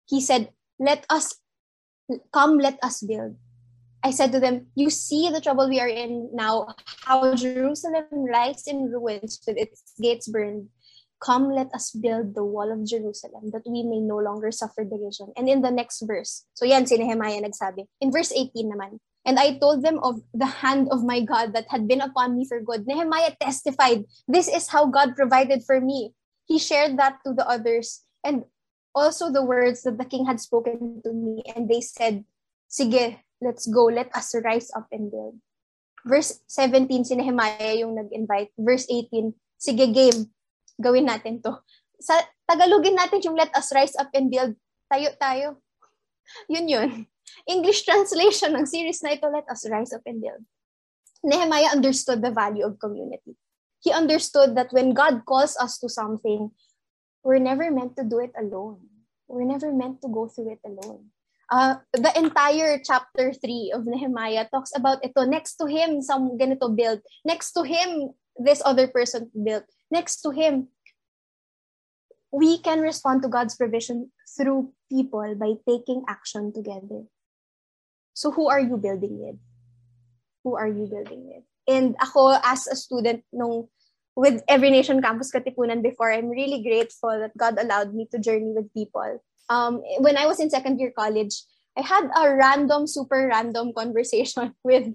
he 0.06 0.20
said, 0.20 0.50
Let 0.78 1.04
us 1.10 1.34
come, 2.32 2.58
let 2.58 2.78
us 2.82 3.02
build. 3.02 3.36
I 4.04 4.12
said 4.12 4.30
to 4.32 4.40
them, 4.40 4.68
You 4.76 4.90
see 4.90 5.30
the 5.30 5.40
trouble 5.40 5.68
we 5.68 5.80
are 5.80 5.88
in 5.88 6.30
now, 6.32 6.74
how 7.02 7.34
Jerusalem 7.34 8.06
lies 8.30 8.64
in 8.66 8.90
ruins 8.92 9.40
with 9.46 9.56
its 9.58 9.82
gates 10.00 10.28
burned, 10.28 10.68
Come, 11.20 11.48
let 11.48 11.72
us 11.72 11.90
build 11.96 12.34
the 12.34 12.44
wall 12.44 12.68
of 12.68 12.84
Jerusalem 12.84 13.48
that 13.52 13.64
we 13.64 13.82
may 13.82 14.00
no 14.00 14.20
longer 14.20 14.52
suffer 14.52 14.84
derision. 14.84 15.32
And 15.36 15.48
in 15.48 15.62
the 15.62 15.70
next 15.70 16.04
verse, 16.04 16.44
so 16.52 16.68
yan 16.68 16.86
si 16.86 16.96
Nehemiah 17.00 17.40
nagsabi. 17.40 17.88
In 18.00 18.12
verse 18.12 18.32
18 18.36 18.52
naman, 18.68 19.00
And 19.26 19.40
I 19.40 19.58
told 19.58 19.82
them 19.82 19.98
of 20.04 20.22
the 20.30 20.46
hand 20.46 20.86
of 20.94 21.02
my 21.02 21.18
God 21.18 21.50
that 21.54 21.66
had 21.72 21.88
been 21.88 22.00
upon 22.00 22.38
me 22.38 22.46
for 22.46 22.62
good. 22.62 22.86
Nehemiah 22.86 23.34
testified, 23.40 24.04
This 24.28 24.46
is 24.46 24.68
how 24.68 24.86
God 24.86 25.16
provided 25.16 25.64
for 25.66 25.80
me. 25.80 26.14
He 26.46 26.62
shared 26.62 26.94
that 27.02 27.18
to 27.26 27.34
the 27.34 27.42
others. 27.42 28.06
And 28.22 28.46
also 28.94 29.32
the 29.32 29.42
words 29.42 29.82
that 29.82 29.98
the 29.98 30.06
king 30.06 30.26
had 30.30 30.38
spoken 30.38 31.02
to 31.02 31.10
me. 31.10 31.42
And 31.56 31.66
they 31.66 31.80
said, 31.80 32.22
Sige, 32.70 33.18
let's 33.42 33.66
go. 33.66 33.90
Let 33.90 34.14
us 34.14 34.30
rise 34.44 34.70
up 34.76 34.86
and 34.92 35.10
build. 35.10 35.42
Verse 36.06 36.38
17, 36.46 37.10
si 37.10 37.18
Nehemiah 37.18 37.82
yung 37.82 37.98
nag-invite. 37.98 38.54
Verse 38.54 38.86
18, 38.86 39.34
sige, 39.58 39.90
game 39.90 40.30
gawin 40.80 41.08
natin 41.08 41.40
to. 41.42 41.56
Sa 42.00 42.14
Tagalogin 42.46 42.94
natin 42.94 43.24
yung 43.26 43.34
let 43.34 43.50
us 43.58 43.74
rise 43.74 43.96
up 43.98 44.08
and 44.14 44.30
build. 44.30 44.54
Tayo, 44.86 45.10
tayo. 45.18 45.58
Yun 46.52 46.70
yun. 46.70 46.90
English 47.50 47.82
translation 47.82 48.54
ng 48.54 48.66
series 48.66 49.02
na 49.02 49.18
ito, 49.18 49.26
let 49.26 49.46
us 49.50 49.66
rise 49.66 49.90
up 49.90 50.02
and 50.06 50.22
build. 50.22 50.42
Nehemiah 51.26 51.74
understood 51.74 52.22
the 52.22 52.30
value 52.30 52.62
of 52.62 52.78
community. 52.78 53.34
He 53.82 53.90
understood 53.90 54.54
that 54.54 54.70
when 54.70 54.94
God 54.94 55.26
calls 55.26 55.58
us 55.58 55.78
to 55.82 55.90
something, 55.90 56.54
we're 57.26 57.42
never 57.42 57.70
meant 57.70 57.98
to 57.98 58.06
do 58.06 58.22
it 58.22 58.30
alone. 58.38 58.78
We're 59.26 59.46
never 59.46 59.74
meant 59.74 60.02
to 60.02 60.08
go 60.08 60.30
through 60.30 60.54
it 60.54 60.62
alone. 60.62 61.10
Uh, 61.50 61.82
the 61.94 62.10
entire 62.18 62.78
chapter 62.82 63.34
3 63.34 63.74
of 63.74 63.86
Nehemiah 63.86 64.46
talks 64.50 64.70
about 64.74 65.02
ito. 65.02 65.26
Next 65.26 65.58
to 65.58 65.66
him, 65.66 66.02
some 66.02 66.38
ganito 66.38 66.70
build. 66.70 67.02
Next 67.26 67.54
to 67.58 67.62
him, 67.62 68.14
this 68.38 68.62
other 68.64 68.86
person 68.86 69.30
built 69.34 69.66
next 69.90 70.22
to 70.22 70.30
him. 70.30 70.68
We 72.32 72.58
can 72.58 72.80
respond 72.80 73.22
to 73.22 73.28
God's 73.28 73.56
provision 73.56 74.10
through 74.36 74.72
people 74.90 75.34
by 75.36 75.54
taking 75.66 76.04
action 76.08 76.52
together. 76.52 77.04
So 78.14 78.30
who 78.30 78.48
are 78.48 78.60
you 78.60 78.76
building 78.76 79.18
with? 79.20 79.36
Who 80.44 80.56
are 80.56 80.68
you 80.68 80.86
building 80.86 81.26
with? 81.26 81.44
And 81.68 81.96
ako 82.00 82.38
as 82.44 82.66
a 82.66 82.76
student 82.76 83.24
nung 83.32 83.68
with 84.16 84.42
Every 84.48 84.70
Nation 84.70 85.02
Campus 85.02 85.30
Katipunan 85.30 85.82
before, 85.82 86.10
I'm 86.10 86.30
really 86.30 86.62
grateful 86.62 87.12
that 87.20 87.36
God 87.36 87.58
allowed 87.60 87.92
me 87.94 88.08
to 88.10 88.18
journey 88.18 88.56
with 88.56 88.72
people. 88.72 89.20
Um, 89.48 89.82
when 90.00 90.16
I 90.16 90.26
was 90.26 90.40
in 90.40 90.50
second 90.50 90.80
year 90.80 90.92
college, 90.96 91.44
I 91.76 91.82
had 91.82 92.08
a 92.16 92.34
random, 92.34 92.86
super 92.86 93.28
random 93.28 93.72
conversation 93.76 94.54
with 94.64 94.88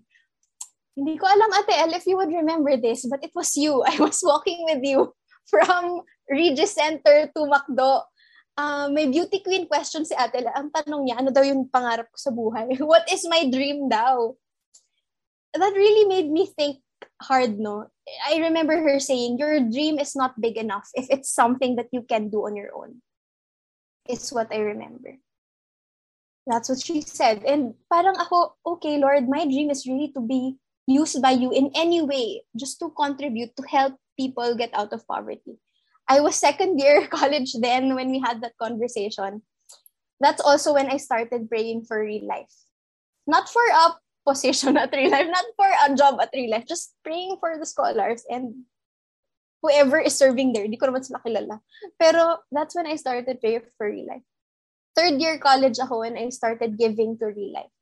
Hindi 0.95 1.15
ko 1.15 1.23
alam, 1.23 1.55
Ate 1.55 1.87
El, 1.87 1.95
if 1.95 2.03
you 2.03 2.19
would 2.19 2.31
remember 2.31 2.75
this, 2.75 3.07
but 3.07 3.23
it 3.23 3.31
was 3.33 3.55
you. 3.55 3.83
I 3.87 3.95
was 3.99 4.19
walking 4.23 4.67
with 4.67 4.83
you 4.83 5.15
from 5.47 6.03
Regis 6.29 6.75
Center 6.75 7.31
to 7.31 7.41
Macdo. 7.47 8.03
Uh, 8.59 8.91
may 8.91 9.07
beauty 9.07 9.39
queen 9.39 9.65
question 9.67 10.03
si 10.03 10.11
Ate. 10.11 10.43
Ang 10.51 10.71
tanong 10.75 11.07
niya, 11.07 11.23
ano 11.23 11.31
daw 11.31 11.41
yung 11.41 11.71
pangarap 11.71 12.11
ko 12.11 12.17
sa 12.19 12.31
buhay? 12.35 12.75
What 12.83 13.07
is 13.07 13.23
my 13.27 13.47
dream 13.47 13.87
daw? 13.87 14.35
That 15.55 15.75
really 15.75 16.07
made 16.07 16.31
me 16.31 16.47
think 16.47 16.83
hard, 17.23 17.59
no? 17.59 17.87
I 18.27 18.43
remember 18.43 18.75
her 18.75 18.99
saying, 18.99 19.39
your 19.39 19.59
dream 19.63 19.99
is 19.99 20.15
not 20.15 20.39
big 20.39 20.57
enough 20.57 20.87
if 20.93 21.07
it's 21.09 21.31
something 21.31 21.75
that 21.75 21.87
you 21.91 22.03
can 22.03 22.29
do 22.29 22.47
on 22.47 22.55
your 22.55 22.75
own. 22.75 22.99
It's 24.07 24.31
what 24.31 24.51
I 24.51 24.59
remember. 24.59 25.15
That's 26.47 26.69
what 26.69 26.81
she 26.81 27.01
said. 27.01 27.43
And 27.45 27.75
parang 27.91 28.17
ako, 28.17 28.55
okay, 28.65 28.97
Lord, 28.97 29.29
my 29.29 29.45
dream 29.45 29.69
is 29.69 29.85
really 29.85 30.11
to 30.13 30.21
be 30.21 30.57
used 30.87 31.21
by 31.21 31.31
you 31.31 31.51
in 31.51 31.71
any 31.75 32.01
way, 32.01 32.43
just 32.55 32.79
to 32.79 32.89
contribute, 32.91 33.55
to 33.57 33.63
help 33.67 33.95
people 34.17 34.55
get 34.55 34.73
out 34.73 34.93
of 34.93 35.05
poverty. 35.07 35.57
I 36.07 36.19
was 36.19 36.35
second 36.35 36.79
year 36.79 37.07
college 37.11 37.53
then 37.59 37.95
when 37.95 38.11
we 38.11 38.19
had 38.19 38.41
that 38.41 38.57
conversation. 38.57 39.41
That's 40.19 40.41
also 40.41 40.73
when 40.73 40.89
I 40.91 40.97
started 40.97 41.49
praying 41.49 41.85
for 41.85 42.01
real 42.01 42.27
life. 42.27 42.53
Not 43.25 43.49
for 43.49 43.63
a 43.63 43.97
position 44.27 44.77
at 44.77 44.93
real 44.93 45.09
life, 45.09 45.27
not 45.29 45.45
for 45.57 45.65
a 45.65 45.95
job 45.95 46.21
at 46.21 46.29
real 46.33 46.51
life, 46.51 46.67
just 46.67 46.93
praying 47.03 47.37
for 47.39 47.57
the 47.57 47.65
scholars 47.65 48.23
and 48.29 48.69
whoever 49.61 49.97
is 49.99 50.13
serving 50.17 50.53
there. 50.53 50.67
Di 50.67 50.77
ko 50.77 50.89
naman 50.89 51.05
sila 51.05 51.21
kilala. 51.25 51.61
Pero 51.97 52.41
that's 52.51 52.75
when 52.75 52.85
I 52.85 52.97
started 52.97 53.41
praying 53.41 53.65
for 53.77 53.89
real 53.89 54.05
life. 54.05 54.25
Third 54.93 55.21
year 55.21 55.39
college 55.39 55.79
ako 55.79 56.03
when 56.05 56.17
I 56.17 56.29
started 56.29 56.77
giving 56.77 57.17
to 57.17 57.31
real 57.31 57.53
life. 57.53 57.73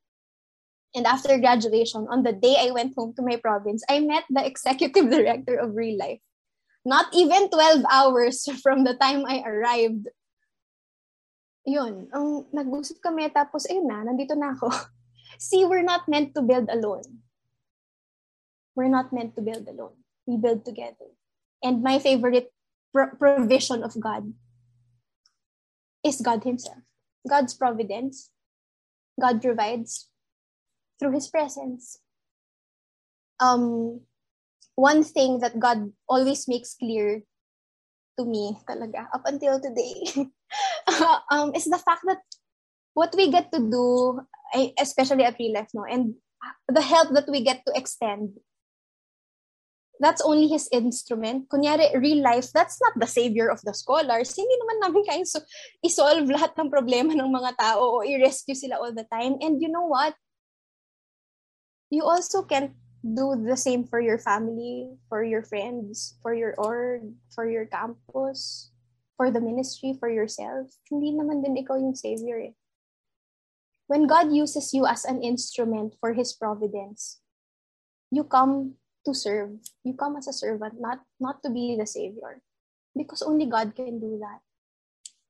And 0.95 1.05
after 1.05 1.37
graduation, 1.37 2.07
on 2.09 2.23
the 2.23 2.33
day 2.33 2.57
I 2.57 2.71
went 2.71 2.97
home 2.97 3.13
to 3.15 3.21
my 3.21 3.37
province, 3.37 3.83
I 3.89 3.99
met 3.99 4.25
the 4.29 4.45
executive 4.45 5.09
director 5.13 5.55
of 5.55 5.75
real 5.75 5.97
life. 5.97 6.21
Not 6.85 7.13
even 7.13 7.49
12 7.49 7.85
hours 7.91 8.47
from 8.63 8.83
the 8.83 8.95
time 8.95 9.25
I 9.25 9.43
arrived. 9.45 10.09
Yun, 11.69 12.09
ang 12.09 12.49
nag-usap 12.49 12.97
kami 13.03 13.29
tapos 13.29 13.69
ayun 13.69 13.85
na, 13.85 14.01
nandito 14.01 14.33
na 14.33 14.57
ako. 14.57 14.73
See, 15.37 15.61
we're 15.67 15.85
not 15.85 16.09
meant 16.09 16.33
to 16.33 16.41
build 16.41 16.65
alone. 16.71 17.21
We're 18.73 18.89
not 18.89 19.13
meant 19.13 19.35
to 19.37 19.45
build 19.45 19.69
alone. 19.69 20.01
We 20.25 20.41
build 20.41 20.65
together. 20.65 21.13
And 21.61 21.83
my 21.83 21.99
favorite 21.99 22.49
pro- 22.95 23.13
provision 23.13 23.83
of 23.83 23.93
God 23.99 24.33
is 26.01 26.23
God 26.23 26.43
Himself. 26.43 26.81
God's 27.27 27.53
providence. 27.53 28.31
God 29.19 29.43
provides 29.43 30.07
through 30.99 31.15
His 31.15 31.27
presence. 31.27 31.99
Um, 33.39 34.01
one 34.75 35.03
thing 35.03 35.39
that 35.39 35.59
God 35.59 35.91
always 36.07 36.47
makes 36.47 36.75
clear 36.75 37.23
to 38.19 38.25
me 38.27 38.59
talaga 38.67 39.07
up 39.15 39.23
until 39.23 39.59
today 39.63 40.27
um, 41.31 41.55
is 41.55 41.65
the 41.65 41.79
fact 41.79 42.03
that 42.03 42.19
what 42.93 43.15
we 43.15 43.31
get 43.31 43.51
to 43.51 43.59
do, 43.59 44.19
especially 44.79 45.23
at 45.23 45.39
Real 45.39 45.55
Life, 45.55 45.71
no, 45.73 45.87
and 45.87 46.15
the 46.67 46.83
help 46.83 47.15
that 47.15 47.31
we 47.31 47.43
get 47.43 47.63
to 47.65 47.71
extend 47.75 48.35
that's 49.99 50.23
only 50.23 50.47
his 50.47 50.67
instrument. 50.71 51.51
Kunyari, 51.51 51.91
real 51.99 52.23
life, 52.23 52.47
that's 52.55 52.79
not 52.81 52.95
the 52.95 53.05
savior 53.05 53.51
of 53.51 53.61
the 53.67 53.75
scholars. 53.75 54.31
Hindi 54.31 54.55
naman 54.55 54.77
namin 54.79 55.03
kayang 55.03 55.27
so, 55.27 55.43
isolve 55.83 56.31
lahat 56.31 56.55
ng 56.55 56.71
problema 56.71 57.11
ng 57.11 57.27
mga 57.27 57.59
tao 57.59 57.99
o 57.99 58.03
i-rescue 58.07 58.55
sila 58.55 58.79
all 58.79 58.95
the 58.95 59.05
time. 59.11 59.35
And 59.43 59.59
you 59.59 59.67
know 59.67 59.85
what? 59.85 60.15
You 61.89 62.05
also 62.05 62.43
can't 62.43 62.73
do 63.01 63.33
the 63.35 63.57
same 63.57 63.85
for 63.85 63.99
your 63.99 64.17
family, 64.17 64.97
for 65.09 65.23
your 65.23 65.41
friends, 65.41 66.17
for 66.21 66.33
your 66.33 66.53
org, 66.57 67.13
for 67.33 67.49
your 67.49 67.65
campus, 67.65 68.71
for 69.17 69.31
the 69.31 69.41
ministry, 69.41 69.97
for 69.99 70.09
yourself. 70.09 70.69
Hindi 70.89 71.17
naman 71.17 71.41
din 71.41 71.57
ikaw 71.57 71.75
yung 71.79 71.95
savior 71.95 72.37
eh. 72.39 72.55
When 73.89 74.05
God 74.05 74.29
uses 74.29 74.69
you 74.73 74.85
as 74.85 75.01
an 75.03 75.25
instrument 75.25 75.97
for 75.97 76.13
His 76.13 76.29
providence, 76.33 77.19
you 78.13 78.21
come 78.23 78.77
to 79.05 79.13
serve. 79.17 79.57
You 79.81 79.97
come 79.97 80.17
as 80.17 80.29
a 80.29 80.35
servant, 80.35 80.77
not 80.77 81.01
not 81.17 81.41
to 81.41 81.49
be 81.49 81.73
the 81.73 81.89
savior. 81.89 82.45
Because 82.93 83.25
only 83.25 83.49
God 83.49 83.73
can 83.73 83.97
do 83.97 84.21
that. 84.21 84.45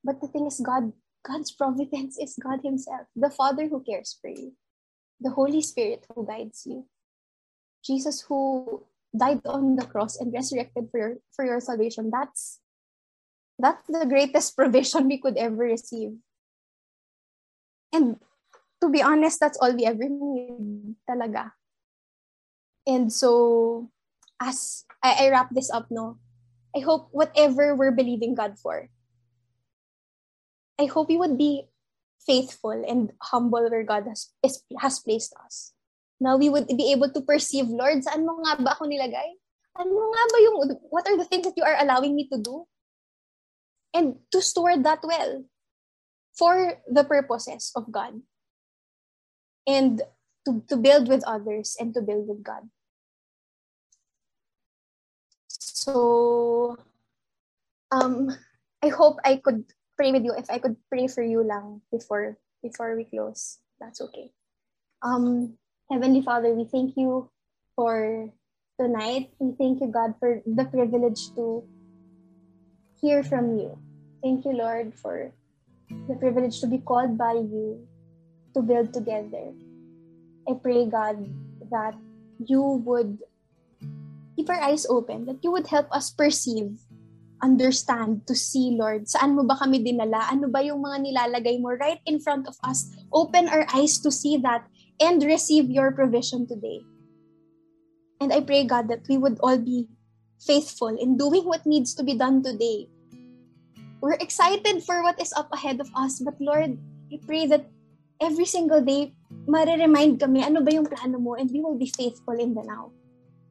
But 0.03 0.19
the 0.19 0.27
thing 0.27 0.47
is 0.47 0.59
God 0.59 0.91
God's 1.23 1.51
providence 1.51 2.17
is 2.17 2.39
God 2.39 2.63
himself, 2.63 3.07
the 3.15 3.29
Father 3.29 3.67
who 3.67 3.83
cares 3.83 4.17
for 4.19 4.31
you. 4.31 4.55
The 5.19 5.31
Holy 5.31 5.61
Spirit 5.61 6.05
who 6.13 6.25
guides 6.25 6.63
you. 6.65 6.85
Jesus 7.83 8.21
who 8.27 8.83
died 9.15 9.41
on 9.45 9.75
the 9.75 9.85
cross 9.85 10.19
and 10.19 10.33
resurrected 10.33 10.89
for 10.91 10.99
your 10.99 11.13
for 11.35 11.45
your 11.45 11.59
salvation. 11.59 12.11
That's 12.11 12.59
that's 13.59 13.87
the 13.87 14.05
greatest 14.07 14.55
provision 14.59 15.07
we 15.07 15.19
could 15.19 15.37
ever 15.37 15.67
receive. 15.67 16.15
And 17.91 18.17
to 18.81 18.89
be 18.89 19.01
honest, 19.01 19.39
that's 19.39 19.57
all 19.59 19.75
we 19.75 19.85
ever 19.85 20.07
need 20.07 20.95
talaga. 21.03 21.51
And 22.87 23.11
so, 23.11 23.91
as 24.39 24.85
I, 25.03 25.27
I 25.27 25.29
wrap 25.29 25.51
this 25.51 25.69
up, 25.69 25.91
no, 25.91 26.17
I 26.75 26.79
hope 26.79 27.09
whatever 27.11 27.75
we're 27.75 27.91
believing 27.93 28.35
God 28.35 28.57
for, 28.57 28.87
I 30.79 30.85
hope 30.85 31.09
we 31.09 31.17
would 31.17 31.37
be 31.37 31.67
faithful 32.25 32.75
and 32.87 33.11
humble 33.21 33.69
where 33.69 33.83
God 33.83 34.05
has, 34.07 34.29
is, 34.43 34.63
has 34.79 34.99
placed 34.99 35.33
us. 35.45 35.73
Now 36.19 36.37
we 36.37 36.49
would 36.49 36.67
be 36.67 36.91
able 36.91 37.09
to 37.11 37.21
perceive, 37.21 37.67
Lord, 37.67 38.03
saan 38.03 38.27
mo 38.27 38.39
nga 38.43 38.59
ba 38.59 38.75
ako 38.75 38.85
nilagay? 38.85 39.39
Ano 39.79 40.11
nga 40.11 40.23
ba 40.27 40.37
yung, 40.43 40.55
what 40.91 41.07
are 41.07 41.15
the 41.15 41.25
things 41.25 41.47
that 41.47 41.55
you 41.55 41.63
are 41.63 41.79
allowing 41.79 42.15
me 42.15 42.27
to 42.27 42.37
do? 42.37 42.67
And 43.93 44.19
to 44.31 44.41
steward 44.41 44.83
that 44.83 44.99
well 45.01 45.45
for 46.35 46.77
the 46.91 47.03
purposes 47.03 47.71
of 47.75 47.91
God. 47.91 48.21
And 49.65 50.01
to, 50.45 50.63
to 50.67 50.75
build 50.75 51.07
with 51.07 51.23
others 51.25 51.77
and 51.79 51.93
to 51.93 52.01
build 52.01 52.27
with 52.27 52.43
God. 52.43 52.67
So, 55.47 56.77
um, 57.91 58.35
I 58.83 58.89
hope 58.89 59.17
I 59.23 59.37
could 59.37 59.63
pray 59.99 60.15
with 60.15 60.23
you. 60.23 60.31
If 60.31 60.47
I 60.47 60.63
could 60.63 60.79
pray 60.87 61.11
for 61.11 61.19
you 61.19 61.43
lang 61.43 61.83
before 61.91 62.39
before 62.63 62.95
we 62.95 63.03
close, 63.03 63.59
that's 63.83 63.99
okay. 63.99 64.31
Um, 65.03 65.59
Heavenly 65.91 66.23
Father, 66.23 66.55
we 66.55 66.63
thank 66.63 66.95
you 66.95 67.27
for 67.75 68.31
tonight. 68.79 69.35
We 69.43 69.59
thank 69.59 69.83
you, 69.83 69.91
God, 69.91 70.15
for 70.23 70.39
the 70.47 70.63
privilege 70.63 71.35
to 71.35 71.67
hear 73.03 73.27
from 73.27 73.59
you. 73.59 73.75
Thank 74.23 74.47
you, 74.47 74.55
Lord, 74.55 74.95
for 74.95 75.35
the 76.07 76.15
privilege 76.15 76.63
to 76.63 76.67
be 76.71 76.79
called 76.79 77.19
by 77.19 77.35
you 77.35 77.83
to 78.55 78.63
build 78.63 78.95
together. 78.95 79.51
I 80.47 80.55
pray, 80.55 80.87
God, 80.87 81.27
that 81.75 81.99
you 82.39 82.63
would 82.87 83.19
keep 84.39 84.47
our 84.47 84.63
eyes 84.63 84.87
open, 84.87 85.27
that 85.27 85.43
you 85.43 85.51
would 85.51 85.67
help 85.67 85.91
us 85.91 86.07
perceive, 86.07 86.79
understand, 87.41 88.27
to 88.27 88.35
see, 88.35 88.75
Lord, 88.75 89.07
saan 89.07 89.35
mo 89.35 89.43
ba 89.43 89.55
kami 89.55 89.83
dinala? 89.83 90.27
Ano 90.31 90.51
ba 90.51 90.59
yung 90.63 90.83
mga 90.83 91.03
nilalagay 91.03 91.59
mo 91.59 91.75
right 91.75 91.99
in 92.05 92.19
front 92.19 92.47
of 92.47 92.55
us? 92.63 92.91
Open 93.11 93.47
our 93.47 93.65
eyes 93.73 93.99
to 94.03 94.11
see 94.11 94.37
that 94.43 94.67
and 94.99 95.23
receive 95.23 95.71
your 95.71 95.91
provision 95.91 96.47
today. 96.47 96.83
And 98.19 98.35
I 98.35 98.43
pray, 98.43 98.67
God, 98.67 98.91
that 98.91 99.07
we 99.07 99.15
would 99.15 99.39
all 99.39 99.57
be 99.57 99.87
faithful 100.39 100.91
in 100.91 101.15
doing 101.15 101.47
what 101.47 101.65
needs 101.65 101.95
to 101.95 102.03
be 102.03 102.15
done 102.15 102.43
today. 102.43 102.91
We're 103.99 104.19
excited 104.19 104.83
for 104.83 105.03
what 105.03 105.19
is 105.19 105.35
up 105.35 105.51
ahead 105.51 105.79
of 105.79 105.91
us, 105.95 106.19
but 106.19 106.39
Lord, 106.39 106.79
I 107.11 107.19
pray 107.27 107.47
that 107.47 107.67
every 108.19 108.45
single 108.45 108.83
day, 108.83 109.15
mare-remind 109.47 110.19
kami 110.19 110.43
ano 110.43 110.63
ba 110.63 110.71
yung 110.71 110.87
plano 110.87 111.19
mo 111.19 111.35
and 111.35 111.51
we 111.51 111.59
will 111.59 111.79
be 111.79 111.91
faithful 111.91 112.35
in 112.35 112.55
the 112.55 112.63
now 112.63 112.91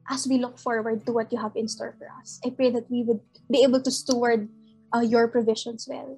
as 0.09 0.25
we 0.27 0.41
look 0.41 0.57
forward 0.57 1.05
to 1.05 1.13
what 1.13 1.31
you 1.31 1.37
have 1.37 1.55
in 1.55 1.69
store 1.69 1.93
for 1.97 2.09
us. 2.19 2.41
I 2.43 2.49
pray 2.49 2.71
that 2.71 2.89
we 2.89 3.03
would 3.03 3.21
be 3.49 3.63
able 3.63 3.81
to 3.81 3.91
steward 3.91 4.49
uh, 4.93 5.05
your 5.05 5.27
provisions 5.29 5.85
well. 5.87 6.17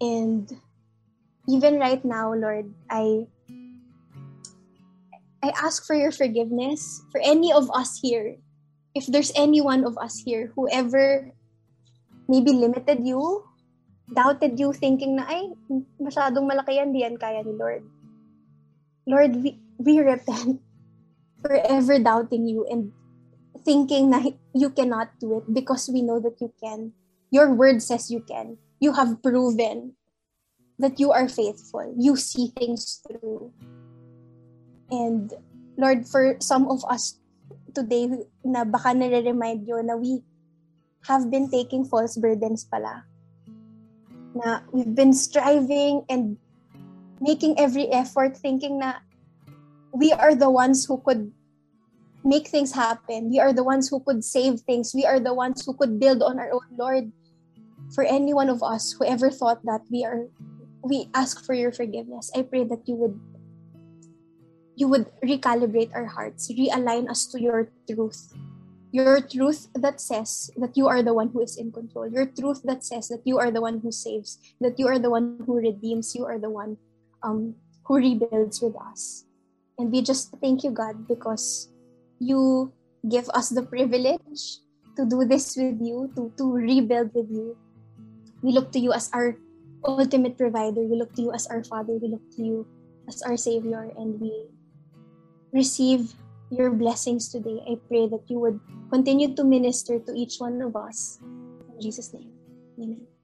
And 0.00 0.50
even 1.48 1.78
right 1.78 2.04
now, 2.04 2.34
Lord, 2.34 2.74
I 2.90 3.30
I 5.46 5.54
ask 5.62 5.86
for 5.86 5.94
your 5.94 6.10
forgiveness 6.10 7.06
for 7.14 7.22
any 7.22 7.54
of 7.54 7.70
us 7.70 8.02
here. 8.02 8.36
If 8.98 9.06
there's 9.06 9.30
any 9.38 9.62
one 9.62 9.86
of 9.86 9.94
us 9.98 10.18
here 10.18 10.50
who 10.56 10.66
ever 10.72 11.30
maybe 12.26 12.50
limited 12.50 13.06
you, 13.06 13.46
doubted 14.10 14.58
you, 14.58 14.72
thinking 14.72 15.16
na, 15.16 15.28
ay, 15.30 15.54
masyadong 16.02 16.50
malaki 16.50 16.82
yan, 16.82 16.90
di 16.90 17.06
yan 17.06 17.14
kaya 17.14 17.46
ni 17.46 17.54
Lord. 17.54 17.86
Lord, 19.06 19.38
we, 19.38 19.60
we 19.78 20.02
repent 20.02 20.58
forever 21.46 21.98
doubting 21.98 22.50
you 22.50 22.66
and 22.66 22.90
thinking 23.62 24.10
that 24.10 24.34
you 24.54 24.70
cannot 24.70 25.14
do 25.22 25.38
it 25.38 25.46
because 25.54 25.88
we 25.92 26.02
know 26.02 26.18
that 26.18 26.40
you 26.40 26.52
can. 26.58 26.92
Your 27.30 27.54
word 27.54 27.82
says 27.82 28.10
you 28.10 28.20
can. 28.20 28.58
You 28.80 28.92
have 28.92 29.22
proven 29.22 29.94
that 30.78 30.98
you 30.98 31.12
are 31.12 31.28
faithful. 31.28 31.94
You 31.96 32.16
see 32.16 32.52
things 32.58 33.02
through. 33.06 33.52
And 34.90 35.32
Lord, 35.78 36.06
for 36.06 36.36
some 36.40 36.68
of 36.70 36.84
us 36.90 37.18
today 37.74 38.10
na 38.44 38.64
baka 38.64 38.94
you 38.94 39.82
na 39.82 39.96
we 39.96 40.22
have 41.06 41.30
been 41.30 41.50
taking 41.50 41.84
false 41.84 42.16
burdens 42.16 42.64
pala. 42.64 43.04
Na 44.34 44.60
we've 44.72 44.94
been 44.94 45.14
striving 45.14 46.04
and 46.10 46.36
making 47.20 47.58
every 47.58 47.88
effort 47.90 48.36
thinking 48.36 48.78
na 48.78 49.00
we 49.92 50.12
are 50.12 50.34
the 50.34 50.50
ones 50.50 50.84
who 50.84 51.00
could 51.00 51.32
make 52.26 52.50
things 52.50 52.74
happen. 52.74 53.30
We 53.30 53.38
are 53.38 53.54
the 53.54 53.62
ones 53.62 53.88
who 53.88 54.02
could 54.02 54.26
save 54.26 54.60
things. 54.66 54.92
We 54.92 55.06
are 55.06 55.22
the 55.22 55.32
ones 55.32 55.64
who 55.64 55.72
could 55.78 56.02
build 56.02 56.22
on 56.22 56.38
our 56.42 56.50
own 56.50 56.66
Lord. 56.76 57.12
For 57.94 58.02
any 58.02 58.34
one 58.34 58.50
of 58.50 58.66
us 58.66 58.92
who 58.98 59.06
ever 59.06 59.30
thought 59.30 59.62
that 59.62 59.86
we 59.88 60.04
are 60.04 60.26
we 60.82 61.08
ask 61.14 61.46
for 61.46 61.54
your 61.54 61.70
forgiveness. 61.70 62.30
I 62.34 62.42
pray 62.42 62.66
that 62.66 62.82
you 62.86 62.94
would 62.98 63.18
you 64.76 64.88
would 64.88 65.08
recalibrate 65.24 65.94
our 65.94 66.04
hearts, 66.04 66.52
realign 66.52 67.08
us 67.08 67.26
to 67.32 67.40
your 67.40 67.70
truth. 67.88 68.34
Your 68.92 69.20
truth 69.20 69.68
that 69.74 70.00
says 70.00 70.50
that 70.56 70.76
you 70.76 70.86
are 70.86 71.02
the 71.02 71.14
one 71.14 71.30
who 71.30 71.40
is 71.42 71.56
in 71.56 71.72
control. 71.72 72.10
Your 72.10 72.26
truth 72.26 72.62
that 72.64 72.84
says 72.84 73.08
that 73.08 73.22
you 73.24 73.38
are 73.38 73.50
the 73.50 73.60
one 73.60 73.80
who 73.80 73.90
saves, 73.90 74.38
that 74.60 74.78
you 74.78 74.86
are 74.86 74.98
the 74.98 75.10
one 75.10 75.40
who 75.46 75.56
redeems, 75.58 76.14
you 76.14 76.24
are 76.24 76.38
the 76.38 76.50
one 76.50 76.76
um, 77.22 77.56
who 77.84 77.96
rebuilds 77.96 78.60
with 78.60 78.76
us. 78.76 79.24
And 79.78 79.90
we 79.92 80.02
just 80.02 80.32
thank 80.40 80.64
you, 80.64 80.70
God, 80.70 81.08
because 81.08 81.68
you 82.18 82.72
give 83.08 83.28
us 83.30 83.50
the 83.50 83.62
privilege 83.62 84.60
to 84.96 85.04
do 85.04 85.24
this 85.24 85.56
with 85.56 85.78
you, 85.80 86.10
to, 86.16 86.32
to 86.36 86.44
rebuild 86.52 87.12
with 87.14 87.30
you. 87.30 87.56
We 88.42 88.52
look 88.52 88.72
to 88.72 88.78
you 88.78 88.92
as 88.92 89.10
our 89.12 89.36
ultimate 89.84 90.36
provider. 90.36 90.80
We 90.80 90.96
look 90.96 91.14
to 91.14 91.22
you 91.22 91.32
as 91.32 91.46
our 91.46 91.62
Father. 91.64 91.94
We 92.00 92.08
look 92.08 92.24
to 92.36 92.42
you 92.42 92.66
as 93.08 93.22
our 93.22 93.36
Savior. 93.36 93.92
And 93.96 94.20
we 94.20 94.32
receive 95.52 96.14
your 96.50 96.70
blessings 96.70 97.28
today. 97.28 97.60
I 97.68 97.76
pray 97.88 98.08
that 98.08 98.24
you 98.28 98.38
would 98.40 98.60
continue 98.90 99.34
to 99.34 99.44
minister 99.44 99.98
to 99.98 100.12
each 100.14 100.38
one 100.38 100.62
of 100.62 100.76
us. 100.76 101.18
In 101.22 101.80
Jesus' 101.80 102.12
name, 102.14 102.32
amen. 102.80 103.15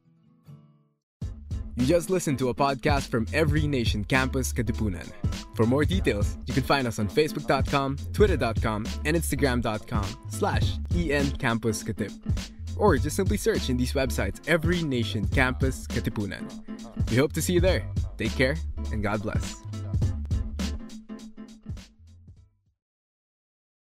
You 1.76 1.86
just 1.86 2.10
listened 2.10 2.38
to 2.38 2.50
a 2.50 2.54
podcast 2.54 3.08
from 3.08 3.26
Every 3.32 3.66
Nation 3.66 4.04
Campus 4.04 4.52
Katipunan. 4.52 5.10
For 5.54 5.64
more 5.64 5.84
details, 5.84 6.36
you 6.46 6.52
can 6.52 6.62
find 6.62 6.86
us 6.86 6.98
on 6.98 7.08
facebook.com, 7.08 7.96
twitter.com, 8.12 8.86
and 9.04 9.16
instagram.com 9.16 10.04
slash 10.28 10.76
encampus 10.90 11.82
Or 12.76 12.96
just 12.96 13.16
simply 13.16 13.38
search 13.38 13.70
in 13.70 13.76
these 13.76 13.92
websites 13.94 14.46
Every 14.46 14.82
Nation 14.82 15.26
Campus 15.28 15.86
Katipunan. 15.86 16.44
We 17.10 17.16
hope 17.16 17.32
to 17.32 17.42
see 17.42 17.54
you 17.54 17.60
there. 17.60 17.86
Take 18.18 18.34
care, 18.34 18.56
and 18.92 19.02
God 19.02 19.22
bless. 19.22 19.62